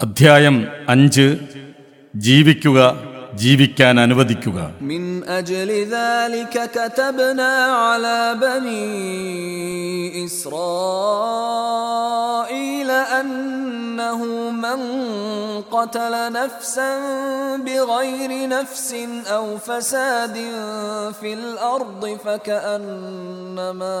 അധ്യായം 0.00 0.56
അഞ്ച് 0.92 1.26
ജീവിക്കുക 2.14 2.78
ജീവിക്കാൻ 3.42 3.94
അനുവദിക്കുക 4.04 4.58
من 4.90 5.02
أجل 5.38 5.70
ذلك 5.96 6.54
كتبنا 6.76 7.52
على 7.84 8.18
بني 8.44 8.88
إسرائيل 11.54 12.90
أنه 13.20 14.20
من 14.64 14.80
قتل 15.74 16.14
نفسا 16.32 16.90
بغير 17.66 18.30
نفس 18.48 18.88
أو 19.36 19.44
فساد 19.58 20.36
في 21.20 21.30
الأرض 21.32 22.02
فكأنما 22.24 24.00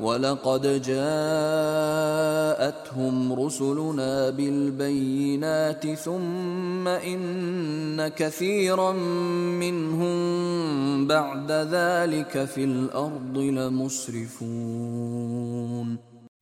ولقد 0.00 0.82
جاءتهم 2.06 3.14
رسلنا 3.34 4.30
بالبينات 4.30 5.86
ثم 5.96 6.84
إن 7.04 7.18
كثيرا 8.10 8.92
منهم 9.62 10.16
بعد 11.08 11.50
ذلك 11.52 12.44
في 12.44 12.64
الأرض 12.64 13.36
لمسرفون 14.78 15.88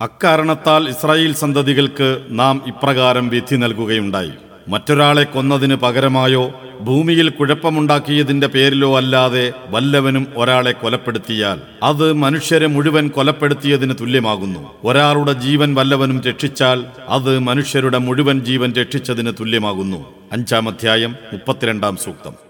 അക്കാരണത്താൽ 0.00 0.82
ഇസ്രായേൽ 0.88 1.32
സന്തതികൾക്ക് 1.34 2.08
നാം 2.32 2.56
ഇപ്രകാരം 2.66 3.26
വിധി 3.28 3.56
നൽകുകയുണ്ടായി 3.56 4.32
മറ്റൊരാളെ 4.69 5.23
കൊന്നതിന് 5.23 5.75
പകരമായോ 5.75 6.61
ഭൂമിയിൽ 6.81 7.29
കുഴപ്പമുണ്ടാക്കിയതിന്റെ 7.29 8.47
പേരിലോ 8.47 8.97
അല്ലാതെ 8.97 9.53
വല്ലവനും 9.67 10.27
ഒരാളെ 10.35 10.71
കൊലപ്പെടുത്തിയാൽ 10.71 11.61
അത് 11.83 12.13
മനുഷ്യരെ 12.13 12.67
മുഴുവൻ 12.67 13.07
കൊലപ്പെടുത്തിയതിന് 13.07 13.93
തുല്യമാകുന്നു. 14.01 14.69
ഒരാളുടെ 14.83 15.33
ജീവൻ 15.33 15.75
വല്ലവനും 15.75 16.21
രക്ഷിച്ചാൽ 16.21 16.85
അത് 17.09 17.39
മനുഷ്യരുടെ 17.39 17.97
മുഴുവൻ 17.97 18.39
ജീവൻ 18.39 18.73
രക്ഷിച്ചതിന് 18.73 19.31
തുല്യമാകുന്നു. 19.39 20.05
അഞ്ചാം 20.31 20.69
അധ്യായം 20.69 21.15
മുപ്പത്തിരണ്ടാം 21.33 21.97
സൂക്തം. 21.97 22.48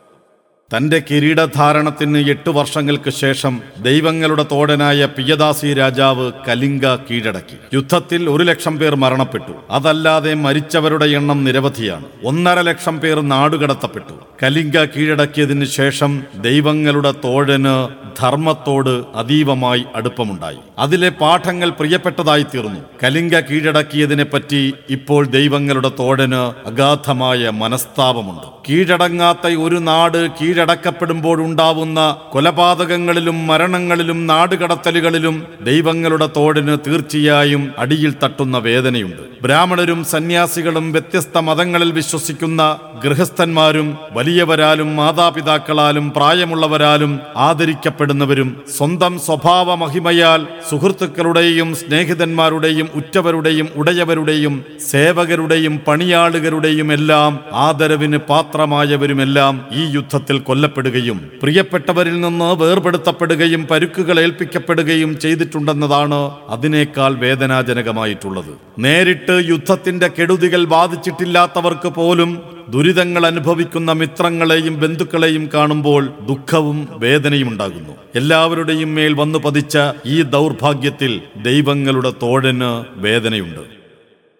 തന്റെ 0.78 1.04
കിരീടധാരണത്തിന് 1.12 2.18
എട്ടു 2.18 2.50
വർഷങ്ങൾക്ക് 2.50 3.10
ശേഷം 3.10 3.62
ദൈവങ്ങളുടെ 3.82 4.46
തോടനായ 4.52 5.06
പിയദാസി 5.06 5.74
രാജാവ് 5.74 6.32
കലിംഗ 6.48 6.86
കീഴടക്കി. 6.86 7.58
യുദ്ധത്തിൽ 7.74 8.30
ഒരു 8.30 8.44
ലക്ഷം 8.44 8.78
പേർ 8.78 8.96
മരണപ്പെട്ടു. 8.96 9.52
അതല്ലാതെ 9.70 10.34
മരിച്ചവരുടെ 10.34 11.06
എണ്ണം 11.06 11.44
നിരവധിയാണ്. 11.44 12.06
ഒന്നര 12.24 12.62
ലക്ഷം 12.62 13.00
പേർ 13.00 13.22
നാടുകടത്തപ്പെട്ടു. 13.22 14.14
കലിംഗ 14.44 14.78
കീഴടക്കിയതിനു 14.78 15.66
ശേഷം 15.66 16.24
ദൈവങ്ങളുടെ 16.42 17.12
തോഴന് 17.12 17.88
ധർമ്മത്തോട് 18.20 19.04
അതീവമായി 19.16 19.84
അടുപ്പമുണ്ടായി. 19.96 20.58
അതിലെ 20.80 21.10
പാഠങ്ങൾ 21.10 21.70
പ്രിയപ്പെട്ടതായി 21.70 22.44
തീർന്നു. 22.44 22.80
കലിംഗ 23.04 23.40
കീഴടക്കിയതിനെ 23.40 24.24
പറ്റി 24.24 24.74
ഇപ്പോൾ 24.90 25.26
ദൈവങ്ങളുടെ 25.26 25.92
തോഴന് 26.00 26.68
അഗാധമായ 26.68 27.50
മനസ്താപമുണ്ട്. 27.50 28.60
കീഴടങ്ങാത്ത 28.70 29.48
ഒരു 29.48 29.76
നാട് 29.76 30.30
കീഴടക്കപ്പെടുമ്പോഴുണ്ടാവുന്ന 30.60 32.00
കൊലപാതകങ്ങളിലും 32.32 33.38
മരണങ്ങളിലും 33.48 34.20
നാടുകടത്തലുകളിലും 34.28 35.36
ദൈവങ്ങളുടെ 35.68 36.28
തോടിന് 36.38 36.76
തീർച്ചയായും 36.88 37.64
അടിയിൽ 37.78 38.12
തട്ടുന്ന 38.24 38.58
വേദനയുണ്ട്. 38.58 39.22
ബ്രാഹ്മണരും 39.44 40.00
സന്യാസികളും 40.04 40.86
വ്യത്യസ്ത 40.92 41.38
മതങ്ങളിൽ 41.38 41.92
വിശ്വസിക്കുന്ന 41.92 42.62
ഗൃഹസ്ഥന്മാരും 43.04 43.88
വലിയവരാലും 44.12 44.90
മാതാപിതാക്കളാലും 44.96 46.06
പ്രായമുള്ളവരാലും 46.16 47.12
ആദരിക്കപ്പെടുന്നവരും 47.48 48.50
സ്വന്തം 48.78 49.14
സ്വഭാവ 49.20 49.76
മഹിമയാൽ 49.76 50.42
സുഹൃത്തുക്കളുടെയും 50.70 51.70
സ്നേഹിതന്മാരുടെയും 51.76 52.90
ഉറ്റവരുടെയും 52.96 53.70
ഉടയവരുടെയും 53.76 54.56
സേവകരുടെയും 54.92 55.80
പണിയാളുകളുടെയും 55.88 56.92
എല്ലാം 56.94 57.32
ആദരവിന് 57.68 58.18
പാത്രമായവരുമെല്ലാം 58.32 59.56
ഈ 59.72 59.86
യുദ്ധത്തിൽ 59.96 60.40
കൊല്ലപ്പെടുകയും 60.50 61.18
പ്രിയപ്പെട്ടവരിൽ 61.42 62.22
നിന്ന് 62.22 62.50
വേർപെടുത്തപ്പെടുകയും 62.62 63.64
പരുക്കുകൾ 63.72 64.20
ഏൽപ്പിക്കപ്പെടുകയും 64.20 65.12
ചെയ്തിട്ടുണ്ടെന്നതാണ് 65.20 66.20
അതിനേക്കാൾ 66.50 67.12
വേദനാജനകമായിട്ടുള്ളത്. 67.24 68.54
നേരിട്ട് 68.86 69.36
യുദ്ധത്തിന്റെ 69.50 70.08
കെടുതികൾ 70.08 70.64
ബാധിച്ചിട്ടില്ലാത്തവർക്ക് 70.76 71.90
പോലും 71.90 72.32
ദുരിതങ്ങൾ 72.74 73.24
അനുഭവിക്കുന്ന 73.26 73.92
മിത്രങ്ങളെയും 73.92 74.76
ബന്ധുക്കളെയും 74.80 75.50
കാണുമ്പോൾ 75.54 76.04
ദുഃഖവും 76.28 76.88
വേദനയും 77.04 77.50
ഉണ്ടാകുന്നു. 77.50 77.94
എല്ലാവരുടെയും 78.16 78.96
മേൽ 78.96 79.14
വന്നു 79.14 79.40
പതിച്ച 79.40 79.78
ഈ 80.06 80.22
ദൗർഭാഗ്യത്തിൽ 80.36 81.22
ദൈവങ്ങളുടെ 81.48 82.14
തോഴന് 82.24 82.72
വേദനയുണ്ട്. 83.06 83.79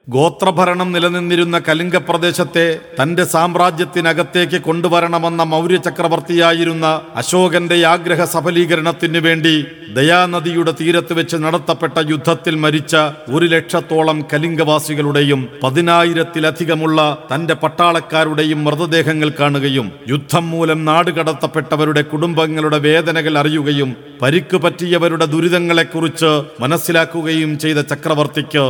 ഗോത്രഭരണം 0.10 0.90
നിലനിന്നിരുന്ന 0.92 1.58
കലിംഗ 1.60 1.98
പ്രദേശത്തെ 2.00 2.66
തന്റെ 3.00 3.24
സാമ്രാജ്യത്തിനകത്തേക്ക് 3.26 4.60
കൊണ്ടുവരണമെന്ന 4.62 5.44
മൗര്യ 5.44 5.78
ചക്രവർത്തിയായിരുന്ന 5.78 6.88
അശോകന്റെ 7.16 7.78
ആഗ്രഹ 7.86 8.24
സഫലീകരണത്തിനു 8.26 9.20
വേണ്ടി 9.20 9.54
ദയാനദിയുടെ 9.96 10.74
തീരത്ത് 10.80 11.14
വെച്ച് 11.14 11.38
നടത്തപ്പെട്ട 11.38 11.98
യുദ്ധത്തിൽ 12.10 12.56
മരിച്ച 12.56 12.96
ഒരു 13.30 13.46
ലക്ഷത്തോളം 13.46 14.18
കലിംഗവാസികളുടെയും 14.34 15.44
പതിനായിരത്തിലധികമുള്ള 15.64 17.00
തന്റെ 17.34 17.56
പട്ടാളക്കാരുടെയും 17.56 18.62
മൃതദേഹങ്ങൾ 18.64 19.32
കാണുകയും 19.40 19.90
യുദ്ധം 20.08 20.46
മൂലം 20.52 20.82
നാടുകടത്തപ്പെട്ടവരുടെ 20.86 22.04
കുടുംബങ്ങളുടെ 22.12 22.80
വേദനകൾ 22.80 23.36
അറിയുകയും 23.38 23.92
പരിക്കു 24.22 24.58
പറ്റിയവരുടെ 24.58 25.26
ദുരിതങ്ങളെക്കുറിച്ച് 25.26 26.32
മനസ്സിലാക്കുകയും 26.62 27.52
ചെയ്ത 27.60 27.80
ചക്രവർത്തിക്ക് 27.90 28.66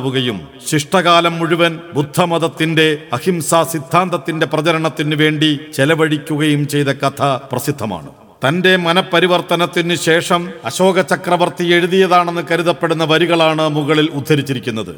മനപരിവർത്തനമുണ്ടാവുകയും 0.00 0.38
ശിഷ്ടകാലം 0.68 1.38
മുഴുവൻ 1.38 1.72
ബുദ്ധമതത്തിന്റെ 1.94 2.98
അഹിംസാ 3.12 3.62
സിദ്ധാന്തത്തിന്റെ 3.62 4.46
പ്രചരണത്തിനു 4.46 5.16
വേണ്ടി 5.16 5.50
ചെലവഴിക്കുകയും 5.76 6.68
ചെയ്ത 6.68 6.86
കഥ 6.86 7.22
പ്രസിദ്ധമാണ്. 7.52 8.10
തന്റെ 8.44 8.76
മനപരിവർത്തനത്തിന് 8.76 9.94
ശേഷം 9.94 10.48
അശോക 10.64 11.00
ചക്രവർത്തി 11.00 11.64
എഴുതിയതാണെന്ന് 11.64 12.42
കരുതപ്പെടുന്ന 12.50 13.04
വരികളാണ് 13.04 13.68
മുകളിൽ 13.68 14.08
ഉദ്ധരിച്ചിരിക്കുന്നത്. 14.14 14.94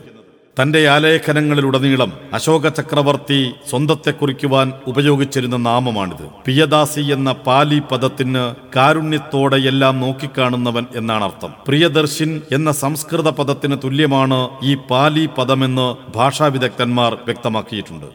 തന്റെ 0.60 0.88
ആലേഖനങ്ങളിലുടനീളം 0.88 2.12
അശോക 2.32 2.68
ചക്രവർത്തി 2.68 3.50
സ്വന്തത്തെ 3.70 4.10
കുറിക്കുവാൻ 4.10 4.72
ഉപയോഗിച്ചിരുന്ന 4.86 5.56
നാമമാണിത്. 5.56 6.26
പിയദാസി 6.46 7.00
എന്ന 7.00 7.32
പാലി 7.32 7.78
പദത്തിന് 7.78 8.54
കാരുണ്യത്തോടെ 8.76 9.56
എല്ലാം 9.56 10.00
നോക്കിക്കാണുന്നവൻ 10.00 10.86
എന്നാണ് 10.96 11.24
അർത്ഥം 11.24 11.52
പ്രിയദർശിൻ 11.68 12.42
എന്ന 12.52 12.72
സംസ്കൃത 12.72 13.30
പദത്തിന് 13.30 13.76
തുല്യമാണ് 13.84 14.50
ഈ 14.62 14.74
പാലി 14.74 15.28
പദമെന്ന് 15.38 15.96
ഭാഷാവിദഗ്ധന്മാർ 16.16 17.14
വ്യക്തമാക്കിയിട്ടുണ്ട്. 17.14 18.06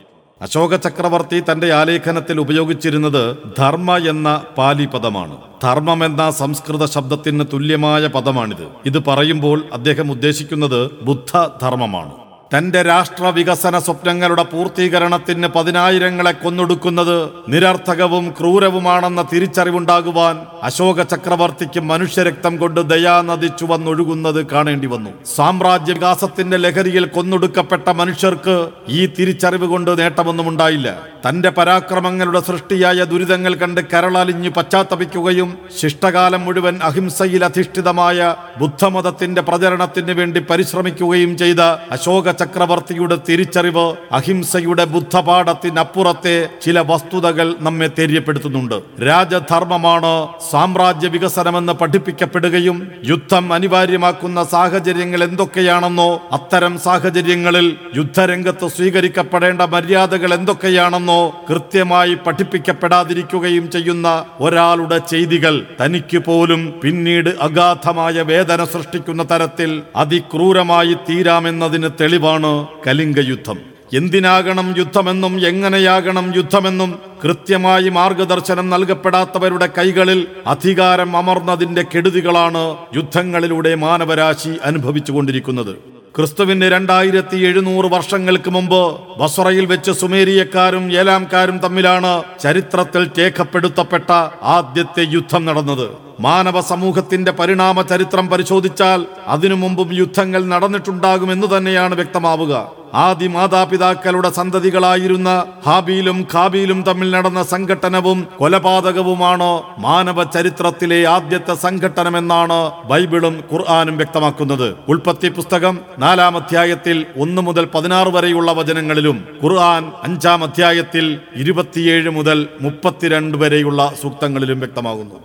അശോക 0.41 0.75
ചക്രവർത്തി 0.75 1.43
തന്റെ 1.51 1.73
ആലേഖനത്തിൽ 1.73 2.39
ഉപയോഗിച്ചിരുന്നത് 2.39 3.37
ധർമ്മ 3.59 3.97
എന്ന 3.97 4.43
പാലി 4.57 4.85
പദമാണ്. 4.85 5.37
ധർമ്മം 5.63 6.05
എന്ന 6.05 6.29
സംസ്കൃത 6.31 6.85
ശബ്ദത്തിന് 6.85 7.43
തുല്യമായ 7.53 8.07
പദമാണിത്. 8.07 8.67
ഇത് 8.85 9.05
പറയുമ്പോൾ 9.05 9.63
അദ്ദേഹം 9.73 10.11
ഉദ്ദേശിക്കുന്നത് 10.11 10.91
ബുദ്ധധർമ്മമാണ്. 11.01 12.26
തന്റെ 12.53 12.81
രാഷ്ട്രവികസന 12.81 13.79
സ്വപ്നങ്ങളുടെ 13.79 14.43
പൂർത്തീകരണത്തിന് 14.43 15.47
പതിനായിരങ്ങളെ 15.47 16.31
കൊന്നൊടുക്കുന്നത് 16.31 17.29
നിരർത്ഥകവും 17.47 18.33
ക്രൂരവുമാണെന്ന 18.39 19.21
തിരിച്ചറിവുണ്ടാകുവാൻ 19.33 20.45
അശോക 20.63 21.01
ചക്രവർത്തിക്ക് 21.01 21.79
മനുഷ്യരക്തം 21.79 22.57
കൊണ്ട് 22.57 22.81
ദയാനദിച്ചു 22.81 23.65
വന്നൊഴുകുന്നത് 23.65 24.47
കാണേണ്ടി 24.51 24.87
വന്നു. 24.87 25.11
സാമ്രാജ്യ 25.35 25.93
വികാസത്തിന്റെ 25.93 26.57
ലഹരിയിൽ 26.57 27.05
കൊന്നൊടുക്കപ്പെട്ട 27.05 27.89
മനുഷ്യർക്ക് 27.89 28.69
ഈ 28.89 29.05
തിരിച്ചറിവ് 29.05 29.65
കൊണ്ട് 29.65 29.99
നേട്ടമൊന്നും 29.99 30.47
ഉണ്ടായില്ല. 30.47 30.87
തന്റെ 31.29 31.49
പരാക്രമങ്ങളുടെ 31.49 32.39
സൃഷ്ടിയായ 32.39 33.03
ദുരിതങ്ങൾ 33.03 33.55
കണ്ട് 33.55 33.81
കരളലിഞ്ഞു 33.81 34.49
പശ്ചാത്തപിക്കുകയും 34.49 35.57
ശിഷ്ടകാലം 35.81 36.45
മുഴുവൻ 36.45 36.79
അഹിംസയിൽ 36.83 37.45
അധിഷ്ഠിതമായ 37.45 38.35
ബുദ്ധമതത്തിന്റെ 38.57 39.41
പ്രചരണത്തിന് 39.41 40.11
വേണ്ടി 40.11 40.39
പരിശ്രമിക്കുകയും 40.39 41.37
ചെയ്ത 41.37 41.61
അശോക 41.91 42.36
ചക്രവർത്തിയുടെ 42.39 43.17
തിരിച്ചറിവ് 43.27 43.85
അഹിംസയുടെ 44.17 44.85
ബുദ്ധപാഠത്തിനപ്പുറത്തെ 44.93 46.35
ചില 46.65 46.79
വസ്തുതകൾ 46.91 47.47
നമ്മെ 47.67 47.89
തെര്യപ്പെടുത്തുന്നുണ്ട്. 47.97 48.77
രാജധർമ്മമാണ് 49.09 50.13
സാമ്രാജ്യ 50.51 51.07
വികസനമെന്ന് 51.15 51.73
പഠിപ്പിക്കപ്പെടുകയും 51.81 52.77
യുദ്ധം 53.11 53.45
അനിവാര്യമാക്കുന്ന 53.57 54.39
സാഹചര്യങ്ങൾ 54.53 55.21
എന്തൊക്കെയാണെന്നോ 55.27 56.09
അത്തരം 56.37 56.73
സാഹചര്യങ്ങളിൽ 56.79 57.67
യുദ്ധരംഗത്ത് 57.95 58.67
സ്വീകരിക്കപ്പെടേണ്ട 58.77 59.61
മര്യാദകൾ 59.75 60.31
എന്തൊക്കെയാണെന്നോ 60.37 61.19
കൃത്യമായി 61.49 62.13
പഠിപ്പിക്കപ്പെടാതിരിക്കുകയും 62.25 63.65
ചെയ്യുന്ന 63.71 64.07
ഒരാളുടെ 64.39 64.97
ചെയ്തികൾ 65.11 65.55
തനിക്ക് 65.81 66.19
പോലും 66.27 66.61
പിന്നീട് 66.83 67.31
അഗാധമായ 67.47 68.21
വേദന 68.31 68.61
സൃഷ്ടിക്കുന്ന 68.73 69.23
തരത്തിൽ 69.31 69.71
അതിക്രൂരമായി 70.03 70.93
തീരാമെന്നതിന് 71.07 71.89
തെളിവാണ് 72.27 72.53
കലിംഗ 72.85 73.19
യുദ്ധം 73.31 73.57
എന്തിനാകണം 73.97 74.67
യുദ്ധമെന്നും 74.79 75.33
എങ്ങനെയാകണം 75.49 76.25
യുദ്ധമെന്നും 76.37 76.89
കൃത്യമായി 77.23 77.89
മാർഗദർശനം 77.97 78.65
നൽകപ്പെടാത്തവരുടെ 78.73 79.67
കൈകളിൽ 79.77 80.19
അധികാരം 80.53 81.11
അമർന്നതിന്റെ 81.21 81.83
കെടുതികളാണ് 81.91 82.63
യുദ്ധങ്ങളിലൂടെ 82.97 83.73
മാനവരാശി 83.85 84.51
അനുഭവിച്ചുകൊണ്ടിരിക്കുന്നത്. 84.69 85.73
ക്രിസ്തുവിന്റെ 86.17 86.67
രണ്ടായിരത്തി 86.73 87.37
എഴുന്നൂറ് 87.47 87.87
വർഷങ്ങൾക്ക് 87.93 88.51
മുമ്പ് 88.53 88.79
ബസറയിൽ 89.19 89.65
വെച്ച് 89.71 89.91
സുമേരിയക്കാരും 89.99 90.85
ഏലാംകാരും 91.01 91.57
തമ്മിലാണ് 91.65 92.13
ചരിത്രത്തിൽ 92.43 93.03
രേഖപ്പെടുത്തപ്പെട്ട 93.19 94.09
ആദ്യത്തെ 94.55 95.03
യുദ്ധം 95.15 95.43
നടന്നത്. 95.49 95.85
മാനവ 96.25 96.61
സമൂഹത്തിന്റെ 96.71 97.31
പരിണാമ 97.39 97.81
ചരിത്രം 97.91 98.25
പരിശോധിച്ചാൽ 98.31 98.99
അതിനു 99.35 99.57
മുമ്പും 99.63 99.91
യുദ്ധങ്ങൾ 100.01 100.41
നടന്നിട്ടുണ്ടാകുമെന്ന് 100.53 101.49
തന്നെയാണ് 101.55 101.95
വ്യക്തമാവുക. 102.01 102.53
ആദി 102.93 103.27
മാതാപിതാക്കളുടെ 103.27 104.29
സന്തതികളായിരുന്ന 104.29 105.45
ഹാബീലും 105.65 106.27
ഖാബീലും 106.33 106.83
തമ്മിൽ 106.83 107.11
നടന്ന 107.11 107.43
സംഘട്ടനവും 107.43 108.27
കൊലപാതകവുമാണ് 108.37 109.61
മാനവ 109.79 110.23
ചരിത്രത്തിലെ 110.23 111.05
ആദ്യത്തെ 111.05 111.53
സംഘട്ടനമെന്നാണ് 111.55 112.71
ബൈബിളും 112.87 113.43
ഖുർആാനും 113.51 113.97
വ്യക്തമാക്കുന്നത്. 113.97 114.75
ഉൽപ്പത്തി 114.87 115.29
പുസ്തകം 115.29 115.79
നാലാം 115.99 116.37
അധ്യായത്തിൽ 116.37 117.05
ഒന്ന് 117.17 117.41
മുതൽ 117.41 117.65
പതിനാറ് 117.75 118.07
വരെയുള്ള 118.07 118.51
വചനങ്ങളിലും 118.51 119.27
ഖുർആൻ 119.43 119.91
അഞ്ചാം 120.03 120.43
അധ്യായത്തിൽ 120.43 121.19
ഇരുപത്തിയേഴ് 121.35 122.09
മുതൽ 122.09 122.47
മുപ്പത്തിരണ്ട് 122.61 123.37
വരെയുള്ള 123.37 123.93
സൂക്തങ്ങളിലും 124.01 124.59
വ്യക്തമാകുന്നു. 124.59 125.19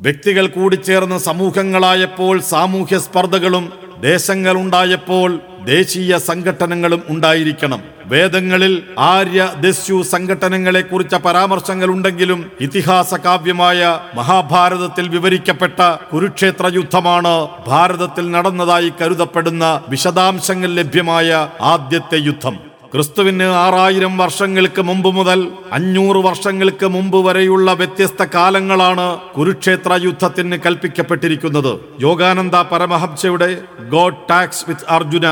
വ്യക്തികൾ 0.00 0.46
കൂടിച്ചേർന്ന് 0.46 1.18
സമൂഹങ്ങളായപ്പോൾ 1.18 2.40
സാമൂഹ്യ 2.40 2.98
സ്പർദ്ധകളും 2.98 3.72
ദേശങ്ങളുണ്ടായപ്പോൾ 4.00 5.40
ദേശീയ 5.64 6.18
സംഘടനകളും 6.18 7.02
ഉണ്ടായിരിക്കണം. 7.08 7.82
വേദങ്ങളിൽ 8.06 8.82
ആര്യ 8.98 9.52
ദസ്യു 9.60 10.02
സംഘടനകളെ 10.02 10.80
കുറിച്ച 10.80 11.14
പരാമർശങ്ങൾ 11.14 11.86
ഉണ്ടെങ്കിലും 11.86 12.50
ഇതിഹാസ 12.60 13.14
കാവ്യമായ 13.14 14.00
മഹാഭാരതത്തിൽ 14.14 15.08
വിവരിക്കപ്പെട്ട 15.08 15.80
കുരുക്ഷേത്ര 16.12 16.66
യുദ്ധമാണ് 16.74 17.48
ഭാരതത്തിൽ 17.66 18.30
നടന്നതായി 18.30 18.92
കരുതപ്പെടുന്ന 19.02 19.82
വിശദാംശങ്ങൾ 19.88 20.68
ലഭ്യമായ 20.68 21.48
ആദ്യത്തെ 21.60 22.16
യുദ്ധം. 22.16 22.69
ക്രിസ്തുവിന് 22.92 23.46
ആറായിരം 23.64 24.14
വർഷങ്ങൾക്ക് 24.18 24.82
മുമ്പ് 24.82 25.08
മുതൽ 25.16 25.40
അഞ്ഞൂറ് 25.72 26.20
വർഷങ്ങൾക്ക് 26.26 26.86
മുമ്പ് 26.86 27.18
വരെയുള്ള 27.26 27.72
വ്യത്യസ്ത 27.80 28.22
കാലങ്ങളാണ് 28.34 29.04
കുരുക്ഷേത്ര 29.36 29.98
യുദ്ധത്തിന് 30.04 30.56
കൽപ്പിക്കപ്പെട്ടിരിക്കുന്നത്. 30.64 31.70
യോഗാനന്ദ 32.00 32.56
പരമഹംസയുടെ 32.70 33.48
ഗോഡ് 33.92 34.22
ടാക്സ് 34.30 34.64
വിത്ത് 34.68 34.88
അർജുന 34.96 35.26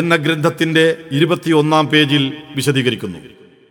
എന്ന 0.00 0.16
ഗ്രന്ഥത്തിന്റെ 0.16 0.84
ഇരുപത്തിയൊന്നാം 1.18 1.86
പേജിൽ 1.86 2.24
വിശദീകരിക്കുന്നു. 2.56 3.20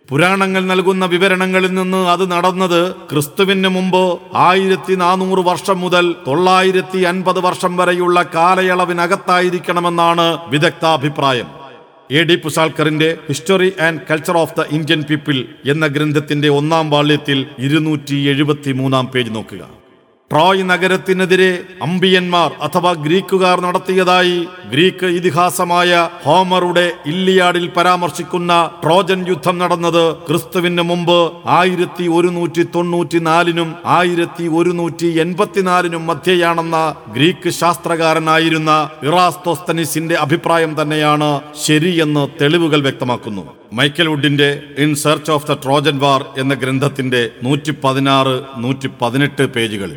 പുരാണങ്ങൾ 0.10 0.62
നൽകുന്ന 0.72 1.06
വിവരണങ്ങളിൽ 1.06 1.74
നിന്ന് 1.74 2.02
അത് 2.14 2.32
നടന്നത് 2.32 2.82
ക്രിസ്തുവിന് 3.12 3.70
മുമ്പ് 3.78 4.04
ആയിരത്തി 4.36 4.96
നാനൂറ് 5.04 5.44
വർഷം 5.50 5.80
മുതൽ 5.82 6.06
തൊള്ളായിരത്തി 6.28 7.02
അൻപത് 7.12 7.40
വർഷം 7.40 7.78
വരെയുള്ള 7.78 8.24
കാലയളവിനകത്തായിരിക്കണമെന്നാണ് 8.36 10.28
വിദഗ്ധാഭിപ്രായം. 10.50 11.50
A 12.20 12.22
D 12.24 12.36
പുസാൽക്കറിന്റെ 12.36 13.08
history 13.28 13.70
and 13.80 14.02
culture 14.10 14.38
of 14.38 14.56
the 14.58 14.62
Indian 14.72 15.02
people 15.04 15.38
എന്ന 15.66 15.88
ഗ്രന്ഥത്തിന്റെ 15.88 16.50
ഒന്നാം 16.50 16.90
വാള്യത്തിൽ 16.90 17.46
ഇരുന്നൂറ്റി 17.60 18.18
എഴുപത്തി 18.32 18.72
മൂന്നാം 18.72 19.06
പേജ് 19.08 19.32
നോക്കുക. 19.36 19.81
ട്രോയ് 20.32 20.64
നഗരത്തിനെതിരെ 20.64 21.50
അമ്പിയന്മാർ 21.82 22.52
അഥവാ 22.62 22.94
ഗ്രീക്കുകാർ 22.94 23.62
നടത്തിയതായി 23.62 24.38
ഗ്രീക്ക് 24.70 25.06
ഇതിഹാസമായ 25.06 26.10
ഹോമറുടെ 26.24 26.94
ഇല്ലിയാഡിൽ 27.06 27.70
പരാമർശിക്കുന്ന 27.70 28.54
ട്രോജൻ 28.84 29.28
യുദ്ധം 29.28 29.58
നടന്നത് 29.58 30.16
ക്രിസ്തുവിന് 30.28 30.82
മുമ്പ് 30.82 31.18
ആയിരത്തി 31.46 32.08
ഒരുന്നൂറ്റി 32.08 32.64
തൊണ്ണൂറ്റി 32.76 33.20
നാലിനും 33.20 33.76
ആയിരത്തി 33.86 34.48
ഒരുന്നൂറ്റി 34.48 35.08
എൺപത്തിനാലിനും 35.20 36.08
മധ്യയാണെന്ന 36.08 36.78
ഗ്രീക്ക് 37.14 37.50
ശാസ്ത്രകാരനായിരുന്ന 37.50 38.72
ഇറാസ്തോസ്തനിസിന്റെ 39.04 40.16
അഭിപ്രായം 40.16 40.82
തന്നെയാണ് 40.82 41.42
ശരിയെന്ന് 41.66 42.28
തെളിവുകൾ 42.42 42.82
വ്യക്തമാക്കുന്നു. 42.82 43.44
Michael 43.74 44.08
വുഡിന്റെ 44.08 44.50
in 44.78 44.96
search 44.96 45.32
of 45.32 45.48
the 45.48 45.54
Trojan 45.64 46.00
war 46.00 46.24
എന്ന 46.38 46.54
ഗ്രന്ഥത്തിന്റെ 46.54 47.30
നൂറ്റി 47.44 47.72
പതിനാറ് 47.84 48.42
നൂറ്റി 48.58 48.90
പതിനെട്ട് 49.02 49.46
പേജുകൾ 49.48 49.92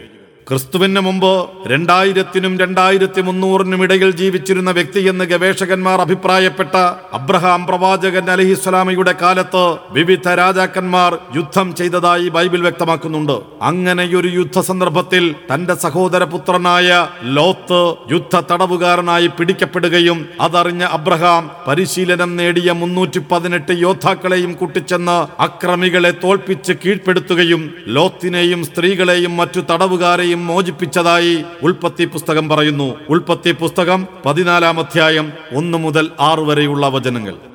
ക്രിസ്തുവിന് 0.49 1.01
മുമ്പ് 1.01 1.49
രണ്ടായിരത്തിനും 1.67 2.59
രണ്ടായിരത്തി 2.59 3.21
മുന്നൂറിനും 3.21 3.83
ഇടയിൽ 3.83 4.11
ജീവിച്ചിരുന്ന 4.11 4.71
വ്യക്തിയെന്ന് 4.71 5.25
ഗവേഷകന്മാർ 5.25 6.01
അഭിപ്രായപ്പെട്ട 6.01 6.75
അബ്രഹാം 7.13 7.67
പ്രവാചകൻ 7.67 8.31
അലഹിസ്വലാമയുടെ 8.31 9.15
കാലത്ത് 9.23 9.77
വിവിധ 9.91 10.29
രാജാക്കന്മാർ 10.29 11.19
യുദ്ധം 11.37 11.75
ചെയ്തതായി 11.75 12.29
ബൈബിൾ 12.29 12.61
വ്യക്തമാക്കുന്നുണ്ട്. 12.61 13.37
അങ്ങനെയൊരു 13.63 14.29
യുദ്ധ 14.29 14.61
സന്ദർഭത്തിൽ 14.61 15.35
തന്റെ 15.55 15.75
സഹോദരപുത്രനായ 15.75 17.07
ലോത്ത് 17.23 17.81
യുദ്ധ 18.13 18.43
തടവുകാരനായി 18.53 19.27
പിടിക്കപ്പെടുകയും 19.27 20.29
അതറിഞ്ഞ 20.41 20.83
അബ്രഹാം 20.83 21.51
പരിശീലനം 21.69 22.37
നേടിയ 22.37 22.73
മുന്നൂറ്റി 22.73 23.23
പതിനെട്ട് 23.33 23.73
യോദ്ധാക്കളെയും 23.73 24.53
കൂട്ടിച്ചെന്ന് 24.53 25.43
അക്രമികളെ 25.43 26.11
തോൽപ്പിച്ച് 26.25 26.73
കീഴ്പ്പെടുത്തുകയും 26.73 27.75
ലോത്തിനെയും 27.87 28.65
സ്ത്രീകളെയും 28.65 29.37
മറ്റു 29.37 29.61
തടവുകാരെയും 29.73 30.33
മോചിപ്പിച്ചതായി 30.35 31.45
ഉൽപ്പത്തി 31.63 32.05
പുസ്തകം 32.05 32.49
പറയുന്നു. 32.49 32.95
ഉൽപ്പത്തി 33.09 33.53
പുസ്തകം 33.53 34.07
പതിനാലാം 34.27 34.79
അധ്യായം 34.79 35.33
ഒന്ന് 35.55 35.79
മുതൽ 35.79 36.11
ആറ് 36.21 36.41
വരെയുള്ള 36.41 36.89
വചനങ്ങൾ. 36.89 37.54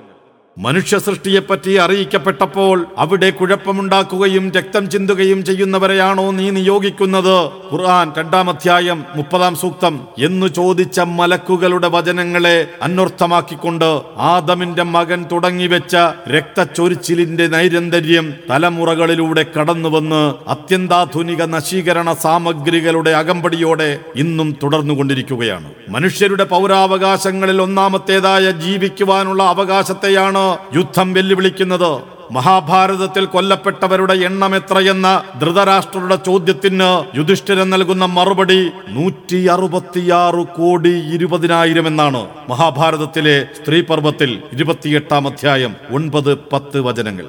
മനുഷ്യ 0.59 0.97
സൃഷ്ടിയെപ്പറ്റി 0.97 1.73
അറിയിക്കപ്പെട്ടപ്പോൾ 1.73 2.85
അവിടെ 2.97 3.29
കുഴപ്പമുണ്ടാക്കുകയും 3.29 4.51
രക്തം 4.51 4.89
ചിന്തുകയും 4.89 5.45
ചെയ്യുന്നവരെയാണോ 5.45 6.31
നീ 6.31 6.50
നിയോഗിക്കുന്നത്? 6.50 7.35
ഖുർആൻ 7.73 8.11
രണ്ടാം 8.17 8.50
അധ്യായം 8.50 9.06
മുപ്പതാം 9.15 9.56
സൂക്തം. 9.56 10.07
എന്നു 10.19 10.47
ചോദിച്ച 10.47 11.00
മലക്കുകളുടെ 11.00 11.88
വചനങ്ങളെ 11.88 12.67
അന്വർത്ഥമാക്കിക്കൊണ്ട് 12.81 14.01
ആദമിന്റെ 14.17 14.83
മകൻ 14.83 15.25
തുടങ്ങിവെച്ച 15.31 15.95
രക്തച്ചൊരിച്ചിലിന്റെ 16.29 17.47
നൈരന്തര്യം 17.47 18.33
തലമുറകളിലൂടെ 18.50 19.45
കടന്നുവന്ന് 19.59 20.50
അത്യന്താധുനിക 20.50 21.44
നശീകരണ 21.44 22.13
സാമഗ്രികളുടെ 22.13 23.09
അകമ്പടിയോടെ 23.09 24.00
ഇന്നും 24.15 24.56
തുടർന്നുകൊണ്ടിരിക്കുകയാണ്. 24.63 25.71
മനുഷ്യരുടെ 25.89 26.44
പൗരാവകാശങ്ങളിൽ 26.44 27.61
ഒന്നാമത്തേതായ 27.61 28.51
ജീവിക്കുവാനുള്ള 28.51 29.44
അവകാശത്തെയാണ് 29.44 30.48
യുദ്ധം 30.77 31.13
വെല്ലുവിളിക്കുന്നത് 31.13 31.91
മഹാഭാരതത്തിൽ 32.31 33.25
കൊല്ലപ്പെട്ടവരുടെ 33.25 34.15
എണ്ണം 34.27 34.56
എത്രയെന്ന 34.56 35.07
ധൃതരാഷ്ട്രരുടെ 35.41 36.18
ചോദ്യത്തിന് 36.27 36.89
യുധിഷ്ഠിരൻ 37.19 37.69
നൽകുന്ന 37.69 38.06
മറുപടി 38.18 38.59
നൂറ്റി 38.97 39.39
അറുപത്തിയാറ് 39.56 40.44
കോടി 40.57 40.95
ഇരുപതിനായിരം 41.15 41.87
എന്നാണ് 41.87 42.21
മഹാഭാരതത്തിലെ 42.49 43.37
സ്ത്രീപർവത്തിൽ 43.59 44.31
ഇരുപത്തിയെട്ടാം 44.53 45.27
അധ്യായം 45.27 45.75
ഒൻപത് 45.91 46.37
പത്ത് 46.53 46.81
വചനങ്ങൾ. 46.81 47.27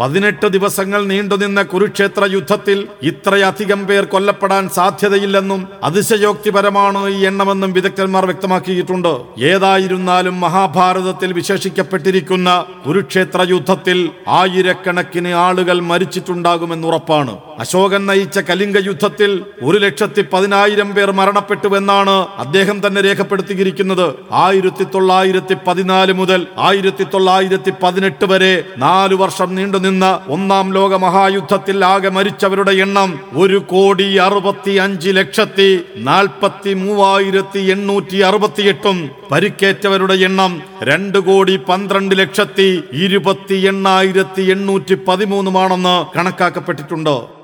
പതിനെട്ട് 0.00 0.46
ദിവസങ്ങൾ 0.46 1.00
നീണ്ടുനിന്ന 1.10 1.60
കുരുക്ഷേത്ര 1.62 2.24
യുദ്ധത്തിൽ 2.34 2.78
ഇത്രയധികം 3.02 3.80
പേർ 3.88 4.04
കൊല്ലപ്പെടാൻ 4.04 4.64
സാധ്യതയില്ലെന്നും 4.76 5.60
അതിശയോക്തിപരമാണ് 5.88 7.00
ഈ 7.16 7.18
എണ്ണമെന്നും 7.30 7.70
വിദഗ്ധന്മാർ 7.72 8.24
വ്യക്തമാക്കിയിട്ടുണ്ട്. 8.30 9.10
ഏതായിരുന്നാലും 9.50 10.36
മഹാഭാരതത്തിൽ 10.44 11.32
വിശേഷിക്കപ്പെട്ടിരിക്കുന്ന 11.32 12.48
കുരുക്ഷേത്ര 12.86 13.46
യുദ്ധത്തിൽ 13.50 13.98
ആയിരക്കണക്കിന് 14.38 15.32
ആളുകൾ 15.46 15.76
മരിച്ചിട്ടുണ്ടാകുമെന്ന് 15.90 16.88
ഉറപ്പാണ്. 16.88 17.34
അശോകൻ 17.58 18.02
നയിച്ച 18.06 18.38
കലിംഗ 18.38 18.76
യുദ്ധത്തിൽ 18.88 19.30
ഒരു 19.62 19.78
ലക്ഷത്തി 19.78 20.24
പതിനായിരം 20.32 20.90
പേർ 20.94 21.10
മരണപ്പെട്ടുവെന്നാണ് 21.10 22.16
അദ്ദേഹം 22.44 22.86
തന്നെ 22.86 23.00
രേഖപ്പെടുത്തിയിരിക്കുന്നത്. 23.08 24.06
ആയിരത്തി 24.46 24.86
തൊള്ളായിരത്തി 24.94 25.56
പതിനാല് 25.66 26.12
മുതൽ 26.12 26.40
ആയിരത്തി 26.70 27.06
തൊള്ളായിരത്തി 27.14 27.74
പതിനെട്ട് 27.82 28.24
വരെ 28.24 28.52
നാലു 28.86 29.14
വർഷം 29.16 29.48
നീണ്ടുനിന്ന 29.90 30.32
ഒന്നാം 30.34 30.66
ലോക 30.76 30.92
മഹായുദ്ധത്തിൽ 31.04 31.78
ആകെ 31.84 32.10
മരിച്ചവരുടെ 32.16 32.72
എണ്ണം 32.84 33.10
ഒരു 33.42 33.58
കോടി 33.72 34.08
അറുപത്തി 34.26 34.72
അഞ്ച് 34.84 35.10
ലക്ഷത്തി 35.18 35.68
നാൽപ്പത്തി 36.08 36.72
മൂവായിരത്തി 36.82 37.62
എണ്ണൂറ്റി 37.74 38.18
അറുപത്തിയെട്ടും. 38.28 38.98
പരിക്കേറ്റവരുടെ 39.32 40.16
എണ്ണം 40.28 40.54
രണ്ട് 40.90 41.18
കോടി 41.28 41.56
പന്ത്രണ്ട് 41.68 42.14
ലക്ഷത്തി 42.22 42.68
ഇരുപത്തി 43.04 43.58
എണ്ണായിരത്തി 43.72 44.44
എണ്ണൂറ്റി 44.54 44.96
പതിമൂന്നുമാണെന്ന് 45.08 45.96
കണക്കാക്കപ്പെട്ടിട്ടുണ്ട്. 46.16 47.39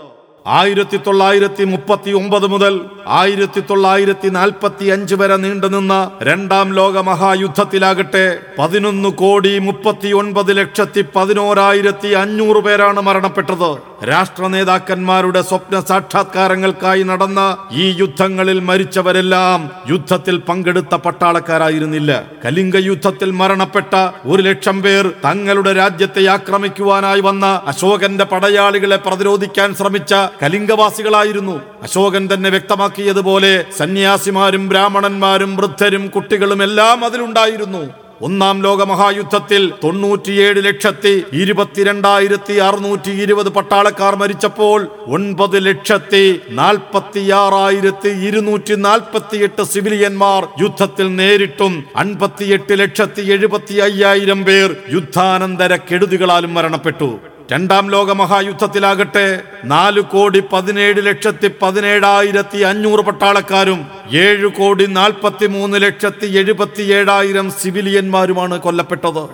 ആയിരത്തി 0.55 0.97
തൊള്ളായിരത്തി 0.97 1.65
മുപ്പത്തി 1.65 2.11
ഒമ്പത് 2.11 2.45
മുതൽ 2.47 2.75
ആയിരത്തി 3.21 3.61
തൊള്ളായിരത്തി 3.61 4.29
നാൽപ്പത്തി 4.29 4.87
അഞ്ച് 4.87 5.15
വരെ 5.15 5.37
നീണ്ടുനിന്ന 5.37 5.95
രണ്ടാം 6.23 6.69
ലോക 6.75 6.99
മഹായുദ്ധത്തിലാകട്ടെ 6.99 8.39
പതിനൊന്ന് 8.59 9.09
കോടി 9.09 9.59
മുപ്പത്തി 9.59 10.13
ഒൻപത് 10.13 10.53
ലക്ഷത്തി 10.57 11.05
പതിനോരായിരത്തി 11.17 12.13
അഞ്ഞൂറ് 12.15 12.59
പേരാണ് 12.59 13.01
മരണപ്പെട്ടത്. 13.01 13.71
രാഷ്ട്ര 14.05 14.47
നേതാക്കന്മാരുടെ 14.47 15.43
സ്വപ്ന 15.43 15.81
സാക്ഷാത്കാരങ്ങൾക്കായി 15.81 17.03
നടന്ന 17.03 17.57
ഈ 17.73 17.97
യുദ്ധങ്ങളിൽ 17.99 18.61
മരിച്ചവരെല്ലാം 18.61 19.71
യുദ്ധത്തിൽ 19.89 20.37
പങ്കെടുത്ത 20.39 20.95
പട്ടാളക്കാരായിരുന്നില്ല. 20.95 22.25
കലിംഗ 22.45 22.77
യുദ്ധത്തിൽ 22.77 23.31
മരണപ്പെട്ട 23.31 23.95
ഒരു 24.27 24.43
ലക്ഷം 24.43 24.83
പേർ 24.83 25.07
തങ്ങളുടെ 25.25 25.73
രാജ്യത്തെ 25.73 26.27
ആക്രമിക്കുവാനായി 26.27 27.21
വന്ന 27.21 27.61
അശോകന്റെ 27.67 28.25
പടയാളികളെ 28.25 28.97
പ്രതിരോധിക്കാൻ 28.97 29.75
ശ്രമിച്ച 29.75 30.15
കലിംഗവാസികളായിരുന്നു. 30.43 31.61
അശോകൻ 31.83 32.35
തന്നെ 32.35 32.51
വ്യക്തമാക്കിയതുപോലെ 32.51 33.65
സന്യാസിമാരും 33.79 34.69
ബ്രാഹ്മണന്മാരും 34.69 35.57
വൃദ്ധരും 35.57 36.09
കുട്ടികളും 36.09 36.63
എല്ലാം 36.63 37.05
അതിലുണ്ടായിരുന്നു. 37.05 38.06
ഒന്നാം 38.21 38.63
ലോക 38.63 38.83
മഹായുദ്ധത്തിൽ 38.83 39.63
തൊണ്ണൂറ്റിയേഴ് 39.83 40.61
ലക്ഷത്തി 40.67 41.13
ഇരുപത്തിരണ്ടായിരത്തി 41.41 42.55
അറുന്നൂറ്റി 42.67 43.13
ഇരുപത് 43.25 43.49
പട്ടാളക്കാർ 43.49 44.15
മരിച്ചപ്പോൾ 44.17 44.79
ഒൻപത് 45.17 45.59
ലക്ഷത്തി 45.67 46.25
നാൽപ്പത്തിയാറായിരത്തി 46.61 48.13
ഇരുന്നൂറ്റി 48.29 48.77
നാൽപ്പത്തിയെട്ട് 48.87 49.65
സിവിലിയന്മാർ 49.73 50.43
യുദ്ധത്തിൽ 50.65 51.09
നേരിട്ടും 51.17 51.77
അൻപത്തിയെട്ട് 51.97 52.81
ലക്ഷത്തി 52.83 53.25
എഴുപത്തി 53.37 53.77
അയ്യായിരം 53.89 54.45
പേർ 54.45 54.77
യുദ്ധാനന്തര 54.97 55.77
കെടുതികളാലും 55.91 56.55
മരണപ്പെട്ടു. 56.55 57.11
രണ്ടാം 57.51 57.85
ലോക 57.95 58.11
മഹായുദ്ധത്തിലാകട്ടെ 58.21 59.27
നാല് 59.73 60.01
കോടി 60.13 60.41
പതിനേഴ് 60.53 61.01
ലക്ഷത്തി 61.09 61.49
പതിനേഴായിരത്തി 61.61 62.61
അഞ്ഞൂറ് 62.71 63.03
പട്ടാളക്കാരും 63.09 63.81
ഏഴ് 64.23 64.49
കോടി 64.59 64.87
നാൽപ്പത്തി 64.99 65.47
മൂന്ന് 65.57 65.79
ലക്ഷത്തി 65.85 66.29
എഴുപത്തി 66.41 66.85
ഏഴായിരം 66.99 67.49
സിവിലിയന്മാരുമാണ് 67.61 68.59
കൊല്ലപ്പെട്ടത്. 68.59 69.25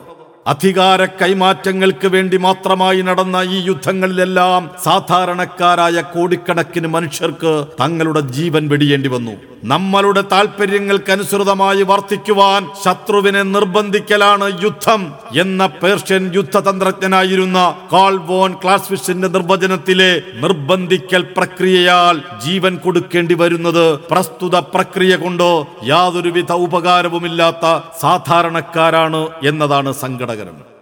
അധികാര 0.47 1.05
കൈമാറ്റങ്ങൾക്ക് 1.21 2.09
വേണ്ടി 2.09 2.39
മാത്രമായി 2.39 3.01
നടന്ന 3.01 3.39
ഈ 3.57 3.59
യുദ്ധങ്ങളിലെല്ലാം 3.67 4.63
സാധാരണക്കാരായ 4.85 6.01
കോടിക്കണക്കിന് 6.15 6.89
മനുഷ്യർക്ക് 6.89 7.53
തങ്ങളുടെ 7.81 8.21
ജീവൻ 8.37 8.69
വെടിയേണ്ടി 8.69 9.09
വന്നു. 9.09 9.35
നമ്മളുടെ 9.65 10.23
താല്പര്യങ്ങൾക്കനുസൃതമായി 10.33 11.83
വർത്തിക്കുവാൻ 11.83 12.63
ശത്രുവിനെ 12.85 13.43
നിർബന്ധിക്കലാണ് 13.43 14.47
യുദ്ധം 14.63 15.03
എന്ന 15.35 15.67
പേർഷ്യൻ 15.83 16.23
യുദ്ധതന്ത്രജ്ഞനായിരുന്ന 16.35 17.59
കാൾ 17.93 18.17
വോൺ 18.27 18.53
ക്ലാസ്വിഷിന്റെ 18.63 19.29
നിർവചനത്തിലെ 19.29 20.11
നിർബന്ധിക്കൽ 20.35 21.23
പ്രക്രിയയാൽ 21.37 22.19
ജീവൻ 22.45 22.77
കൊടുക്കേണ്ടി 22.77 23.35
വരുന്നത് 23.35 23.87
പ്രസ്തുത 24.11 24.57
പ്രക്രിയ 24.75 25.17
കൊണ്ട് 25.17 25.49
യാതൊരുവിധ 25.85 26.53
ഉപകാരവുമില്ലാത്ത 26.53 27.67
സാധാരണക്കാരാണ് 28.01 29.23
എന്നതാണ് 29.47 29.93
സങ്കടകരം 30.33 30.82